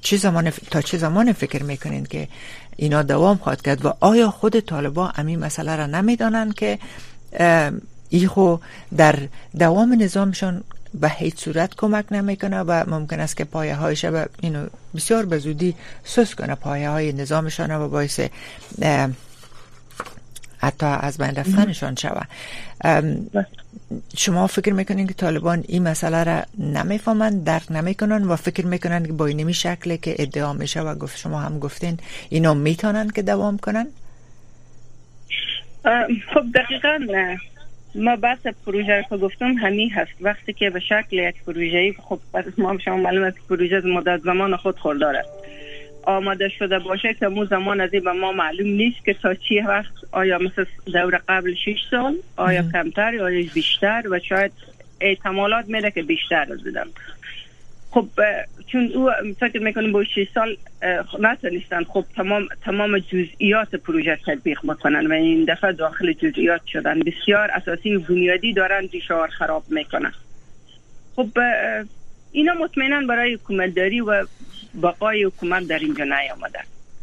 چه 0.02 0.18
زمان 0.18 0.50
تا 0.50 0.82
چه 0.82 0.98
زمان 0.98 1.34
فکر 1.34 1.64
می‌کنین 1.64 2.06
که 2.06 2.28
اینا 2.76 3.04
دوام 3.04 3.38
خواهد 3.38 3.62
کرد 3.62 3.86
و 3.86 3.94
آیا 4.00 4.32
خود 4.32 4.60
طالبا 4.60 5.12
امی 5.16 5.36
مسئله 5.36 5.76
را 5.76 5.86
نمی‌دانند 5.86 6.56
که 6.56 6.80
ایخو 8.10 8.58
در 8.98 9.20
دوام 9.60 10.04
نظامشان 10.04 10.64
به 10.94 11.10
هیچ 11.10 11.38
صورت 11.38 11.76
کمک 11.76 12.06
نمی‌کنه 12.12 12.60
و 12.60 12.84
ممکن 12.88 13.20
است 13.20 13.38
که 13.38 13.44
پایه 13.44 13.76
هایش 13.76 14.06
به 14.06 14.30
اینو 14.42 14.68
بسیار 14.96 15.26
به 15.26 15.38
زودی 15.38 15.76
سوس 16.04 16.36
کنه. 16.36 16.56
پایه 16.56 16.90
های 16.90 17.14
نظامشان 17.14 17.72
و 17.72 17.88
باعث 17.88 18.20
حتی 20.58 20.86
از 20.86 21.18
بین 21.18 21.36
رفتنشان 21.36 21.96
شوه 21.96 22.22
شما 24.18 24.48
فکر 24.48 24.74
می‌کنین 24.74 25.08
که 25.08 25.14
طالبان 25.14 25.64
این 25.68 25.84
مسئله 25.84 26.24
را 26.24 26.44
نمی‌فهمند 26.58 27.44
درک 27.44 27.72
نمی‌کنن 27.72 28.24
و 28.24 28.36
فکر 28.36 28.66
می‌کنن 28.66 29.06
که 29.06 29.14
با 29.14 29.26
اینمی 29.26 29.54
شکلی 29.54 29.98
که 29.98 30.16
ادعا 30.20 30.54
میشه 30.54 30.82
و 30.82 30.96
گفت 30.96 31.18
شما 31.18 31.40
هم 31.40 31.60
گفتین 31.60 32.00
اینا 32.30 32.54
می‌تونن 32.54 33.10
که 33.10 33.22
دوام 33.22 33.58
کنن 33.58 33.88
خب 36.34 36.44
دقیقا 36.56 37.00
نه. 37.10 37.38
ما 37.98 38.16
بحث 38.16 38.48
پروژه 38.66 39.06
رو 39.10 39.18
گفتم 39.18 39.54
همین 39.54 39.92
هست. 39.92 40.12
وقتی 40.22 40.54
که 40.54 40.70
به 40.70 40.80
شکل 40.80 41.18
یک 41.18 41.36
پروژه 41.48 41.94
خب 41.94 42.20
ما 42.58 42.78
شما 42.78 42.98
معلوم 42.98 43.24
است 43.24 43.38
پروژه 43.50 43.82
مدت 43.86 44.22
زمان 44.22 44.56
خود 44.56 44.78
خورداره 44.78 45.26
آماده 46.04 46.50
شده 46.50 46.80
باشه 46.80 47.14
که 47.14 47.28
مو 47.28 47.46
زمان 47.46 47.82
از 47.82 47.92
به 47.92 48.12
ما 48.12 48.32
معلوم 48.32 48.68
نیست 48.68 49.06
که 49.06 49.14
تا 49.14 49.34
چی 49.34 49.60
وقت 49.60 49.94
آیا 50.12 50.38
مثل 50.38 50.66
دور 50.86 51.22
قبل 51.30 51.54
6 51.66 51.78
سال 51.92 52.16
آیا 52.38 52.64
کمتر 52.74 53.14
یا 53.14 53.50
بیشتر 53.54 54.04
و 54.10 54.20
شاید 54.20 54.52
احتمالات 55.02 55.66
میده 55.68 55.92
که 55.92 56.04
بیشتر 56.04 56.48
از 56.54 56.64
بدن 56.64 56.86
خب 57.98 58.10
چون 58.68 58.92
او 58.96 59.12
فکر 59.40 59.60
می‌کنیم 59.60 59.92
با 59.92 60.04
6 60.04 60.28
سال 60.34 60.58
نتونستن 61.20 61.84
خب 61.84 62.06
تمام 62.16 62.48
تمام 62.66 63.00
جزئیات 63.00 63.76
پروژه 63.76 64.20
تطبیق 64.26 64.60
بکنن 64.68 65.08
و 65.08 65.14
این 65.14 65.46
دفعه 65.46 65.72
داخل 65.72 66.14
جزئیات 66.14 66.62
شدن. 66.66 67.00
بسیار 67.00 67.52
اساسی 67.52 67.96
و 67.96 68.00
بنیادی 68.00 68.54
دارن 68.54 68.86
دیشار 68.86 69.28
خراب 69.28 69.64
می‌کنن. 69.70 70.12
خب 71.16 71.30
اینا 72.32 72.54
مطمئنا 72.54 73.08
برای 73.08 73.34
حکومتداری 73.34 74.02
و 74.02 74.26
بقای 74.84 75.24
حکومت 75.24 75.68
در 75.68 75.80
اینجا 75.80 76.04
نیامده 76.04 76.60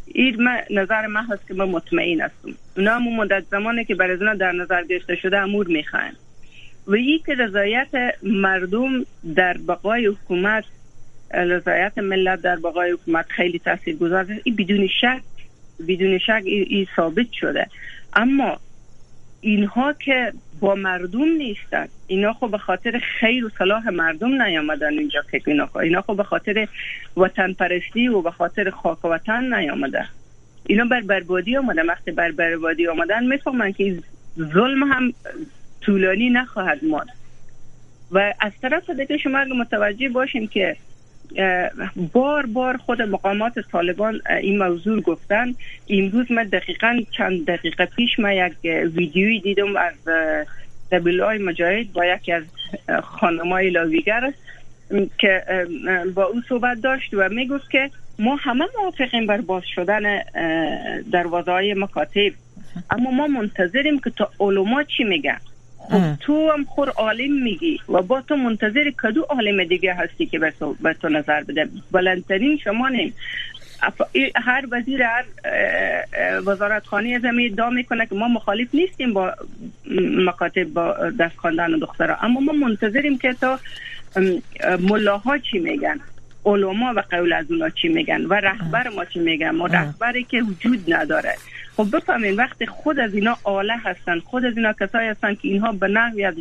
این 0.07 0.49
نظر 0.71 1.07
من 1.07 1.25
هست 1.25 1.49
که 1.49 1.55
من 1.55 1.69
مطمئن 1.69 2.21
هستم. 2.21 2.55
اونا 2.77 2.95
همون 2.95 3.17
مدت 3.17 3.45
زمانی 3.51 3.85
که 3.85 3.95
برای 3.95 4.37
در 4.39 4.53
نظر 4.53 4.85
گرفته 4.85 5.17
شده 5.17 5.39
امور 5.39 5.67
می‌خواین 5.67 6.13
و 6.87 6.97
که 7.27 7.35
رضایت 7.35 7.89
مردم 8.23 9.07
در 9.35 9.57
بقای 9.69 10.07
حکومت 10.07 10.65
رضایت 11.35 11.99
ملت 11.99 12.41
در 12.41 12.57
بقای 12.57 12.91
حکومت 12.91 13.27
خیلی 13.29 13.59
تاثیر 13.59 13.97
گذاره 13.97 14.41
این 14.45 14.57
بدون 14.57 14.87
شک 15.01 15.23
بدون 15.89 16.19
شک 16.19 16.43
این 16.45 16.87
ثابت 16.97 17.33
شده. 17.33 17.67
اما 18.13 18.59
اینها 19.41 19.93
که 19.93 20.33
با 20.61 20.75
مردم 20.75 21.25
نیستن 21.25 21.89
اینا 22.07 22.33
خب 22.33 22.51
به 22.51 22.59
خاطر 22.59 23.01
خیر 23.21 23.45
و 23.45 23.49
صلاح 23.59 23.89
مردم 23.91 24.43
نیامدن 24.43 24.99
اینجا 24.99 25.23
که 25.31 25.41
اینا 25.47 25.67
خب 25.67 25.77
اینا 25.77 26.01
خب 26.01 26.17
به 26.17 26.23
خاطر 26.23 26.69
وطن 27.17 27.53
پرستی 27.53 28.09
و 28.09 28.23
به 28.23 28.31
خاطر 28.31 28.71
خاک 28.71 29.05
وطن 29.05 29.55
نیامده. 29.55 30.07
اینا 30.67 30.85
بر 30.85 31.01
بربادی 31.01 31.57
آمده. 31.57 31.83
وقتی 31.83 32.11
بر 32.11 32.33
بربادی 32.33 32.89
آمدن 32.89 33.27
می‌فهمن 33.27 33.73
که 33.73 33.99
ظلم 34.39 34.83
هم 34.83 35.13
طولانی 35.81 36.31
نخواهد 36.31 36.85
ماند. 36.85 37.09
و 38.11 38.35
از 38.41 38.53
طرف 38.63 38.91
دیگه 38.91 39.19
شما 39.19 39.45
متوجه 39.45 40.09
باشیم 40.09 40.47
که 40.47 40.77
بار 42.13 42.47
بار 42.47 42.77
خود 42.77 43.03
مقامات 43.03 43.59
طالبان 43.73 44.21
این 44.41 44.59
موضوع 44.59 45.01
گفتن. 45.01 45.55
امروز 45.89 46.33
من 46.33 46.45
دقیقا 46.45 47.01
چند 47.11 47.47
دقیقه 47.47 47.87
پیش 47.87 48.19
من 48.19 48.33
یک 48.33 48.53
ویدیوی 48.95 49.41
دیدم 49.41 49.77
از 49.77 49.95
دبیلای 50.93 51.39
مجاهد 51.39 51.93
با 51.93 52.07
یکی 52.07 52.33
از 52.33 52.45
خانمای 53.03 53.71
لاویگر 53.71 54.33
که 55.19 55.43
با 56.15 56.25
او 56.25 56.41
صحبت 56.49 56.81
داشت 56.81 57.15
و 57.15 57.29
می‌گفت 57.29 57.71
که 57.71 57.91
ما 58.19 58.37
همه 58.37 58.65
موافقیم 58.83 59.27
بر 59.27 59.41
باز 59.41 59.63
شدن 59.75 60.23
دروازه 61.13 61.51
های 61.51 61.75
مکاتب. 61.75 62.33
اما 62.91 63.11
ما 63.11 63.27
منتظریم 63.27 63.99
که 63.99 64.11
تا 64.11 64.31
علما 64.41 64.83
چی 64.83 65.05
میگن. 65.05 65.39
خب 65.91 66.17
تو 66.21 66.51
هم 66.51 66.65
خور 66.65 66.89
عالم 66.89 67.43
میگی 67.43 67.81
و 67.89 68.03
با 68.03 68.21
تو 68.21 68.37
منتظر 68.37 68.91
کدو 69.03 69.23
عالم 69.23 69.65
دیگه 69.65 69.95
هستی 69.95 70.27
که 70.27 70.39
به 70.83 70.95
تو 71.01 71.09
نظر 71.09 71.43
بده؟ 71.43 71.69
بلندترین 71.93 72.59
شما 72.65 72.89
نیم. 72.89 73.15
هر 74.37 74.65
وزیر 74.71 75.03
هر 75.03 75.25
وزارت 76.47 76.87
خانه 76.87 77.09
از 77.15 77.23
ادعا 77.25 77.71
می‌کنه 77.71 78.07
که 78.07 78.15
ما 78.15 78.29
مخالف 78.29 78.69
نیستیم 78.75 79.13
با 79.13 79.33
مکاتب 80.01 80.65
با 80.65 80.97
دست 81.19 81.37
خواندن 81.37 81.79
دخترها. 81.79 82.17
اما 82.27 82.41
ما 82.41 82.53
منتظریم 82.53 83.19
که 83.19 83.33
تا 83.33 83.59
ملاها 84.81 85.39
چی 85.39 85.59
میگن؟ 85.59 86.01
علما 86.45 86.93
و 86.97 87.03
قول 87.11 87.33
از 87.33 87.51
اونا 87.51 87.69
چی 87.69 87.89
میگن 87.89 88.25
و 88.25 88.35
رهبر 88.35 88.89
ما 88.89 89.05
چی 89.05 89.19
میگن؟ 89.19 89.51
ما 89.51 89.67
رهبری 89.67 90.25
که 90.25 90.43
وجود 90.43 90.95
نداره. 90.95 91.35
خب 91.77 91.97
بفهمین 91.97 92.37
وقتی 92.37 92.67
خود 92.67 92.99
از 92.99 93.15
اینا 93.15 93.37
آله 93.45 93.77
هستن 93.77 94.19
خود 94.21 94.45
از 94.45 94.57
اینا 94.57 94.73
کسایی 94.73 95.09
هستن 95.09 95.35
که 95.35 95.49
اینها 95.49 95.73
به 95.73 95.89
نحوی 95.89 96.25
از 96.25 96.35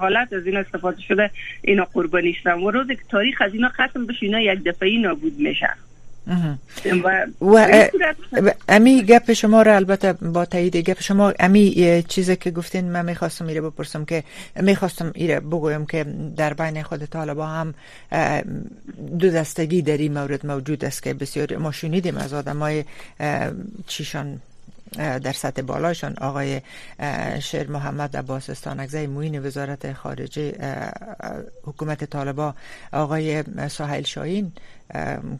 حالت 0.00 0.32
از 0.32 0.46
اینا 0.46 0.60
استفاده 0.60 1.02
شده 1.02 1.30
اینا 1.62 1.84
قربانی 1.84 2.34
شدن. 2.34 2.52
و 2.52 2.70
روزی 2.70 2.96
که 2.96 3.02
تاریخ 3.08 3.42
از 3.42 3.54
اینا 3.54 3.68
ختم 3.68 4.06
بشه 4.06 4.26
اینا 4.26 4.40
یک 4.40 4.64
دفعی 4.64 4.98
نابود 4.98 5.38
میشن. 5.38 5.74
و 7.40 8.52
امی 8.68 9.02
گپ 9.02 9.32
شما 9.32 9.62
را 9.62 9.76
البته 9.76 10.12
با 10.12 10.44
تایید 10.44 10.76
گپ 10.76 11.02
شما 11.02 11.32
امی 11.40 12.04
چیزی 12.08 12.36
که 12.36 12.50
گفتین 12.50 12.90
من 12.90 13.04
می‌خواستم 13.04 13.46
ایره 13.46 13.60
بپرسم 13.60 14.04
که 14.04 14.24
می‌خواستم 14.56 15.12
ایره 15.14 15.40
بگویم 15.40 15.86
که 15.86 16.04
در 16.36 16.54
بین 16.54 16.82
خود 16.82 17.04
طالبا 17.04 17.46
هم 17.46 17.74
دو 19.18 19.30
دستگی 19.30 19.82
در 19.82 19.96
این 19.96 20.14
مورد 20.14 20.46
موجود 20.46 20.84
است 20.84 21.02
که 21.02 21.14
بسیار 21.14 21.56
ما 21.56 21.72
شنیدیم 21.72 22.16
از 22.16 22.34
آدمای 22.34 22.84
چیشان 23.86 24.40
در 24.96 25.32
سطح 25.32 25.62
بالایشان 25.62 26.14
آقای 26.20 26.60
شیر 27.40 27.70
محمد 27.70 28.16
عباس 28.16 28.50
استانگزی 28.50 29.06
موین 29.06 29.46
وزارت 29.46 29.92
خارجه 29.92 30.54
حکومت 31.64 32.04
طالبا 32.04 32.54
آقای 32.92 33.44
ساحل 33.68 34.02
شاهین 34.02 34.52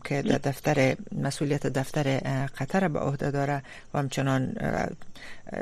که 0.05 0.23
در 0.23 0.39
دفتر 0.39 0.97
مسئولیت 1.23 1.67
دفتر 1.67 2.21
قطر 2.59 2.89
به 2.89 2.99
عهده 2.99 3.31
داره 3.31 3.63
و 3.95 3.99
همچنان 3.99 4.57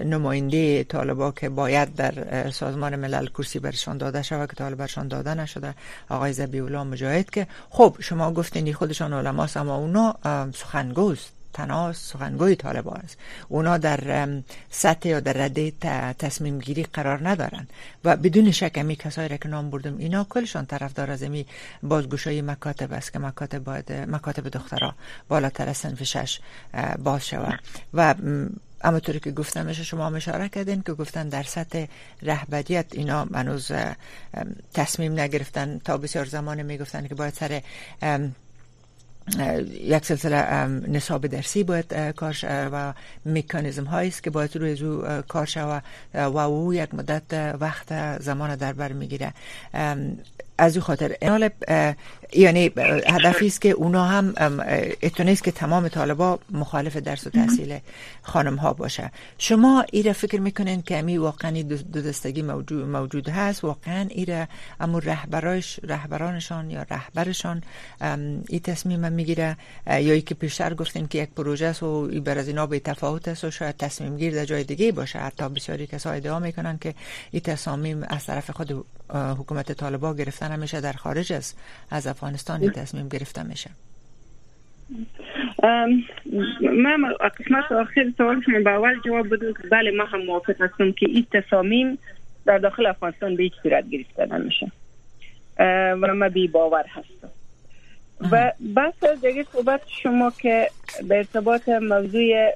نماینده 0.04 0.84
طالبا 0.84 1.32
که 1.32 1.48
باید 1.48 1.94
در 1.94 2.50
سازمان 2.50 2.96
ملل 2.96 3.26
کرسی 3.26 3.58
برشان 3.58 3.98
داده 3.98 4.22
شود 4.22 4.48
که 4.48 4.56
طالبشان 4.56 5.08
داده 5.08 5.34
نشده. 5.34 5.74
آقای 6.08 6.32
زبی 6.32 6.60
مجاهد 6.60 7.30
که 7.30 7.46
خب 7.70 7.96
شما 8.00 8.32
گفتین 8.32 8.72
خودشان 8.72 9.12
علماست 9.12 9.56
اما 9.56 9.76
اونا 9.76 10.16
سخنگوست. 10.52 11.35
تنها 11.56 11.92
سخنگوی 11.92 12.56
طالبان 12.56 13.00
است. 13.04 13.16
اونا 13.48 13.78
در 13.78 14.28
سطح 14.70 15.08
یا 15.08 15.20
در 15.20 15.32
رده 15.32 15.72
تصمیم 16.18 16.58
گیری 16.58 16.82
قرار 16.82 17.28
ندارن. 17.28 17.66
و 18.04 18.16
بدون 18.16 18.50
شک 18.50 18.72
امی 18.74 18.96
کسایی 18.96 19.28
را 19.28 19.36
که 19.36 19.48
نام 19.48 19.70
بردم 19.70 19.96
اینا 19.98 20.26
کلشان 20.30 20.66
طرفدار 20.66 21.10
از 21.10 21.22
امی 21.22 21.46
بازگوشای 21.82 22.42
مکاتب 22.42 22.92
است 22.92 23.12
که 23.12 23.18
مکاتب 23.18 23.64
باید 23.64 23.92
مکاتب 23.92 24.48
دخترها 24.48 24.94
بالاتر 25.28 25.68
از 25.68 25.76
سنف 25.76 26.02
شش 26.02 26.40
باز 26.98 27.26
شود. 27.26 27.60
و 27.94 28.14
اما 28.84 29.00
طوری 29.00 29.20
که 29.20 29.30
گفتم 29.30 29.72
شما 29.72 30.16
اشاره 30.16 30.48
کردین 30.48 30.82
که 30.82 30.92
گفتن 30.92 31.28
در 31.28 31.42
سطح 31.42 31.84
رهبریت 32.22 32.86
اینا 32.92 33.24
منوز 33.24 33.72
تصمیم 34.74 35.20
نگرفتن. 35.20 35.78
تا 35.84 35.96
بسیار 35.98 36.24
زمان 36.24 36.62
می‌گفتن 36.62 37.06
که 37.06 37.14
باید 37.14 37.34
سر 37.34 37.62
یک 39.80 40.04
سلسله 40.04 40.66
نصاب 40.66 41.26
درسی 41.26 41.64
باید 41.64 42.10
کار 42.10 42.36
و 42.72 42.92
میکانیزم 43.24 43.84
هایی 43.84 44.08
است 44.08 44.22
که 44.22 44.30
باید 44.30 44.56
روی 44.56 44.74
زو 44.74 45.22
کار 45.28 45.46
شود 45.46 45.82
و 46.14 46.38
او 46.38 46.74
یک 46.74 46.94
مدت 46.94 47.54
وقت 47.60 48.18
زمان 48.22 48.56
در 48.56 48.72
بر 48.72 48.92
می‌گیره. 48.92 49.32
از 50.58 50.76
او 50.76 50.82
خاطر. 50.82 51.16
یعنی 52.32 52.72
هدفی 53.08 53.46
است 53.46 53.60
که 53.60 53.70
اونا 53.70 54.04
هم 54.04 54.34
اتونیست 55.02 55.44
که 55.44 55.50
تمام 55.50 55.88
طالبا 55.88 56.38
مخالف 56.50 56.96
درس 56.96 57.26
و 57.26 57.30
تحصیل 57.30 57.78
خانم 58.22 58.56
ها 58.56 58.72
باشه. 58.72 59.12
شما 59.38 59.84
ایره 59.92 60.12
فکر 60.12 60.40
می‌کنین 60.40 60.82
که 60.82 60.98
امی 60.98 61.18
واقعا 61.18 61.62
دو 61.62 62.02
دستگی 62.02 62.42
موجود, 62.42 62.88
موجود 62.88 63.28
هست؟ 63.28 63.64
واقعا 63.64 64.06
ایره 64.10 64.48
امو 64.80 65.00
رهبراش 65.00 65.80
رهبرانشان 65.82 66.70
یا 66.70 66.86
رهبرشان 66.90 67.62
این 68.48 68.60
تصمیم 68.64 69.12
می‌گیره؟ 69.12 69.56
یا 69.86 69.96
ای 69.96 70.22
که 70.22 70.34
پیشتر 70.34 70.74
گفتین 70.74 71.08
که 71.08 71.18
یک 71.18 71.30
پروژه 71.30 71.66
است 71.66 71.82
و 71.82 72.08
ای 72.12 72.20
بر 72.20 72.38
از 72.38 72.48
اینا 72.48 72.66
به 72.66 72.80
تفاوت 72.80 73.28
است 73.28 73.44
و 73.44 73.50
شاید 73.50 73.76
تصمیم 73.76 74.16
گیر 74.16 74.34
در 74.34 74.44
جای 74.44 74.64
دیگه 74.64 74.92
باشه. 74.92 75.18
حتی 75.18 75.48
بسیاری 75.48 75.86
کسا 75.86 76.10
ادعا 76.10 76.38
می‌کنن 76.38 76.78
که 76.78 76.94
این 77.30 77.42
تصامیم 77.42 78.04
از 78.08 78.24
طرف 78.24 78.50
خود 78.50 78.86
حکومت 79.10 79.72
طالبا 79.72 80.14
گرفتن 80.14 80.45
همیشه 80.50 80.80
در 80.80 80.92
خارج 80.92 81.32
است 81.32 81.58
از 81.90 82.06
افغانستان 82.06 82.70
تصمیم 82.70 83.08
گرفته 83.08 83.42
میشه 83.42 83.70
من 86.62 87.14
قسمت 87.38 87.72
آخر 87.72 88.12
سوال 88.16 88.42
شما 88.46 88.60
به 88.64 88.70
اول 88.70 89.00
جواب 89.04 89.34
بدون 89.34 89.54
که 89.54 89.68
بله 89.68 89.90
ما 89.90 90.04
هم 90.04 90.24
موافق 90.24 90.62
هستم 90.62 90.92
که 90.92 91.06
این 91.08 91.26
تصامیم 91.32 91.98
در 92.44 92.58
داخل 92.58 92.86
افغانستان 92.86 93.36
به 93.36 93.42
هیچ 93.42 93.52
صورت 93.62 93.88
گرفته 93.88 94.26
نمیشه. 94.26 94.72
و 95.58 96.14
من 96.14 96.28
بی 96.28 96.48
باور 96.48 96.84
هستم. 96.88 97.28
و 98.32 98.52
بحث 98.74 99.04
دیگه 99.04 99.44
صحبت 99.52 99.80
شما 100.02 100.32
که 100.38 100.70
به 101.08 101.16
ارتباط 101.16 101.68
موضوع 101.68 102.52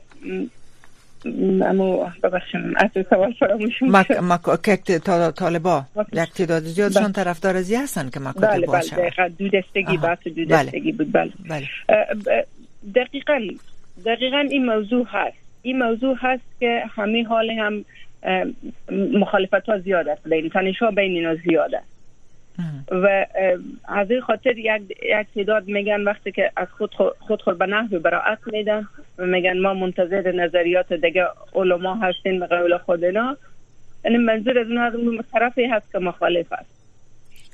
اما 1.24 2.12
ببخشم 2.22 2.74
از 2.76 2.90
سوال 3.10 3.32
فراموش 3.32 3.82
مک... 3.82 4.10
مک... 4.10 4.84
که 4.84 4.98
طالبا 5.36 5.84
یک 6.12 6.32
تعداد 6.32 6.62
زیادشان 6.62 7.02
بله. 7.02 7.12
طرفدار 7.12 7.56
ازی 7.56 7.74
هستن 7.76 8.10
که 8.10 8.20
مکاتب 8.20 8.50
بله 8.50 8.66
باشه 8.66 8.96
بله 8.96 9.28
دو 9.28 9.48
دستگی 9.48 9.96
بحث 9.96 10.26
دو 10.26 10.44
دستگی 10.44 10.92
بود 10.92 11.12
بله, 11.12 11.32
بله. 11.48 11.66
دقیقا 12.94 13.40
دقیقا 14.06 14.38
این 14.50 14.66
موضوع 14.66 15.06
هست. 15.08 15.36
این 15.62 15.82
موضوع 15.82 16.16
هست 16.20 16.42
که 16.60 16.82
همه 16.96 17.24
حال 17.24 17.50
هم 17.50 17.84
مخالفت 19.18 19.68
ها 19.68 19.78
زیاد 19.78 20.08
است. 20.08 20.28
بین 20.28 20.48
تنش 20.48 20.82
بین 20.82 21.12
اینا 21.12 21.34
زیاد 21.34 21.74
است. 21.74 21.99
و 22.90 23.26
از 23.84 24.10
این 24.10 24.20
خاطر 24.20 24.58
یک 24.58 24.82
یک 24.90 25.26
تعداد 25.34 25.68
میگن 25.68 26.00
وقتی 26.00 26.32
که 26.32 26.52
از 26.56 26.68
خود 26.68 26.94
خود 27.18 27.42
خود 27.42 27.58
به 27.58 27.66
نحو 27.66 27.98
براعت 27.98 28.38
میدن 28.46 28.88
و 29.18 29.26
میگن 29.26 29.58
ما 29.58 29.74
منتظر 29.74 30.32
نظریات 30.32 30.92
دیگه 30.92 31.26
علما 31.54 31.94
هستیم 31.94 32.40
به 32.40 32.46
قول 32.46 32.78
خود 32.78 33.04
اینا 33.04 33.36
یعنی 34.04 34.18
منظور 34.18 34.58
از 34.58 34.94
اون 34.94 35.24
طرفی 35.32 35.64
هست 35.64 35.92
که 35.92 35.98
مخالف 35.98 36.52
است 36.52 36.80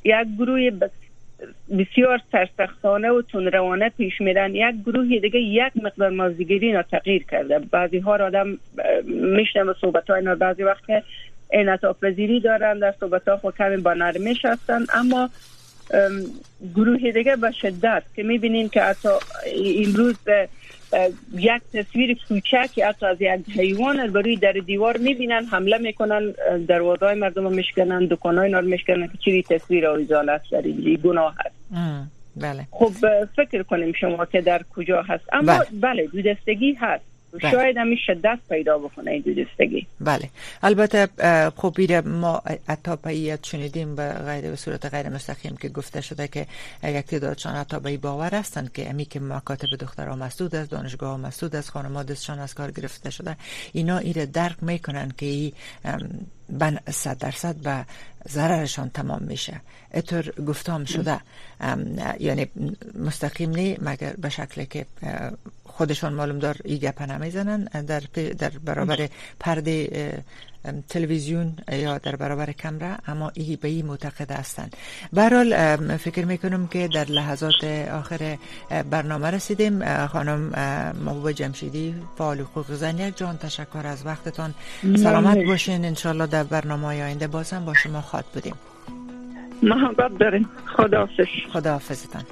یک 0.05 0.27
گروه 0.39 0.71
بسیار 1.79 2.21
سرسختانه 2.33 3.11
و 3.11 3.23
تندروانه 3.23 3.89
پیش 3.89 4.21
میرن. 4.21 4.55
یک 4.55 4.75
گروه 4.87 5.19
دیگه 5.19 5.41
یک 5.41 5.73
مقدار 5.83 6.11
مازیگری 6.11 6.67
اینا 6.67 6.83
تغییر 6.83 7.25
کرده. 7.31 7.59
بعضی 7.59 7.99
ها 7.99 8.13
آدم 8.13 8.59
میشنم 9.37 9.75
صحبت 9.81 10.11
های 10.11 10.35
بعضی 10.35 10.63
وقت 10.63 10.85
انعطاف 11.51 12.05
پذیری 12.05 12.41
دارن 12.41 12.79
در 12.79 12.95
صحبت 13.01 13.29
ها 13.29 13.37
خود 13.37 13.57
کمی 13.57 13.77
با 13.77 13.95
نرمش 13.95 14.45
هستن 14.45 14.85
اما 14.95 15.31
گروه 16.75 17.13
دیگه 17.13 17.37
به 17.37 17.51
شدت 17.51 18.03
که 18.17 18.23
می‌بینین 18.23 18.69
که 18.69 18.83
حتی 18.83 19.09
امروز 19.87 20.15
یک 21.35 21.63
تصویر 21.75 22.19
کوچکی 22.29 22.83
حتی 22.83 23.07
از 23.07 23.17
یک 23.21 23.59
حیوان 23.59 24.13
بروی 24.13 24.37
در 24.37 24.53
دیوار 24.53 24.97
می‌بینن 24.97 25.45
حمله 25.45 25.79
می‌کنن 25.79 26.35
دروازه 26.69 27.15
مردم 27.15 27.53
میشکنن 27.53 28.07
دکان 28.07 28.39
های 28.39 28.51
نار 28.51 28.63
میشکنن 28.63 29.09
که 29.09 29.19
چیزی 29.25 29.43
تصویر 29.43 29.87
آویزان 29.87 30.29
است 30.29 30.51
در 30.51 30.63
اینجی 30.63 30.97
گناه 30.97 31.35
هست 31.39 31.57
بله. 32.37 32.67
خب 32.71 32.93
فکر 33.37 33.63
کنیم 33.63 33.93
شما 33.93 34.27
که 34.27 34.41
در 34.41 34.63
کجا 34.75 35.03
هست. 35.03 35.25
اما 35.33 35.53
بله, 35.53 35.67
بله 35.81 36.07
دو 36.07 36.23
دستگی 36.23 36.73
هست. 36.73 37.05
بله. 37.43 37.51
شاید 37.51 37.77
همی 37.77 37.97
شدت 38.07 38.39
پیدا 38.49 38.79
بکنه 38.79 39.11
این 39.11 39.23
دوستگی. 39.23 39.87
بله. 40.01 40.31
البته 40.63 41.09
خب 41.57 41.81
ما 42.07 42.43
حتی 42.69 42.97
پیت 42.97 43.47
شنیدیم 43.47 43.95
به 43.95 44.13
غیر 44.13 44.51
به 44.51 44.57
صورت 44.57 44.95
غیر 44.95 45.09
مستقیم 45.09 45.57
که 45.57 45.69
گفته 45.69 46.01
شده 46.01 46.29
که 46.29 46.47
یک 46.85 47.07
تعدادشان 47.07 47.55
حتی 47.55 47.81
به 47.81 47.97
باور 47.97 48.35
هستند 48.35 48.73
که 48.73 48.91
امی 48.91 49.05
که 49.05 49.21
مکاتب 49.21 49.69
دخترها 49.81 50.17
مسدود 50.17 50.55
است 50.55 50.71
دانشگاه 50.71 51.17
مسدود 51.17 51.57
است 51.57 51.71
خانمادشان 51.71 52.39
از 52.39 52.55
کار 52.55 52.71
گرفته 52.71 53.11
شده. 53.11 53.37
اینا 53.73 53.99
ایره 53.99 54.27
درک 54.27 54.57
می‌کنن 54.63 55.13
که 55.19 55.27
ای 55.27 55.53
بن 56.51 56.79
صد 56.91 57.19
درصد 57.19 57.57
به 57.57 57.85
ضررشان 58.29 58.91
تمام 58.91 59.23
میشه. 59.23 59.61
اتر 59.95 60.31
گفتام 60.47 60.85
شده. 60.85 61.21
یعنی 62.21 62.47
مستقیم 62.99 63.51
نی 63.51 63.77
مگر 63.83 64.15
به 64.19 64.29
شکل 64.29 64.65
که 64.65 64.87
خودشان 65.77 66.13
معلوم 66.13 66.39
دار 66.39 66.57
ای 66.65 66.79
گپ 66.79 67.03
نمی‌زنن 67.03 67.65
در 67.65 68.03
در 68.39 68.53
برابر 68.65 69.09
پرده 69.41 70.23
تلویزیون 70.89 71.57
یا 71.73 71.99
در 71.99 72.17
برابر 72.17 72.53
کمره 72.53 72.97
اما 73.07 73.31
ای 73.35 73.57
به 73.57 73.69
ای 73.69 73.83
معتقد 73.83 74.31
هستند. 74.31 74.77
برحال 75.13 75.77
فکر 75.97 76.25
می‌کنم 76.25 76.67
که 76.67 76.89
در 76.89 77.05
لحظات 77.05 77.65
آخر 77.93 78.39
برنامه 78.91 79.31
رسیدیم. 79.31 80.07
خانم 80.07 80.41
محبوب 81.05 81.33
جمشیدی 81.33 81.95
فعال 82.19 82.41
حقوق 82.41 82.73
زن 82.73 82.99
یک 82.99 83.17
جان 83.17 83.37
تشکر 83.39 83.87
از 83.87 84.07
وقتتان. 84.07 84.55
سلامت 84.97 85.39
باشین. 85.47 85.85
انشالله 85.85 86.27
در 86.27 86.45
برنامه 86.45 86.87
آینده 86.87 87.27
بازم 87.27 87.65
با 87.65 87.75
شما 87.75 88.01
خواد 88.01 88.25
بودیم. 88.35 88.55
محبت 89.63 90.19
داریم 90.19 90.49
خداحافظ 90.77 91.27
خداحافظتان 91.53 92.23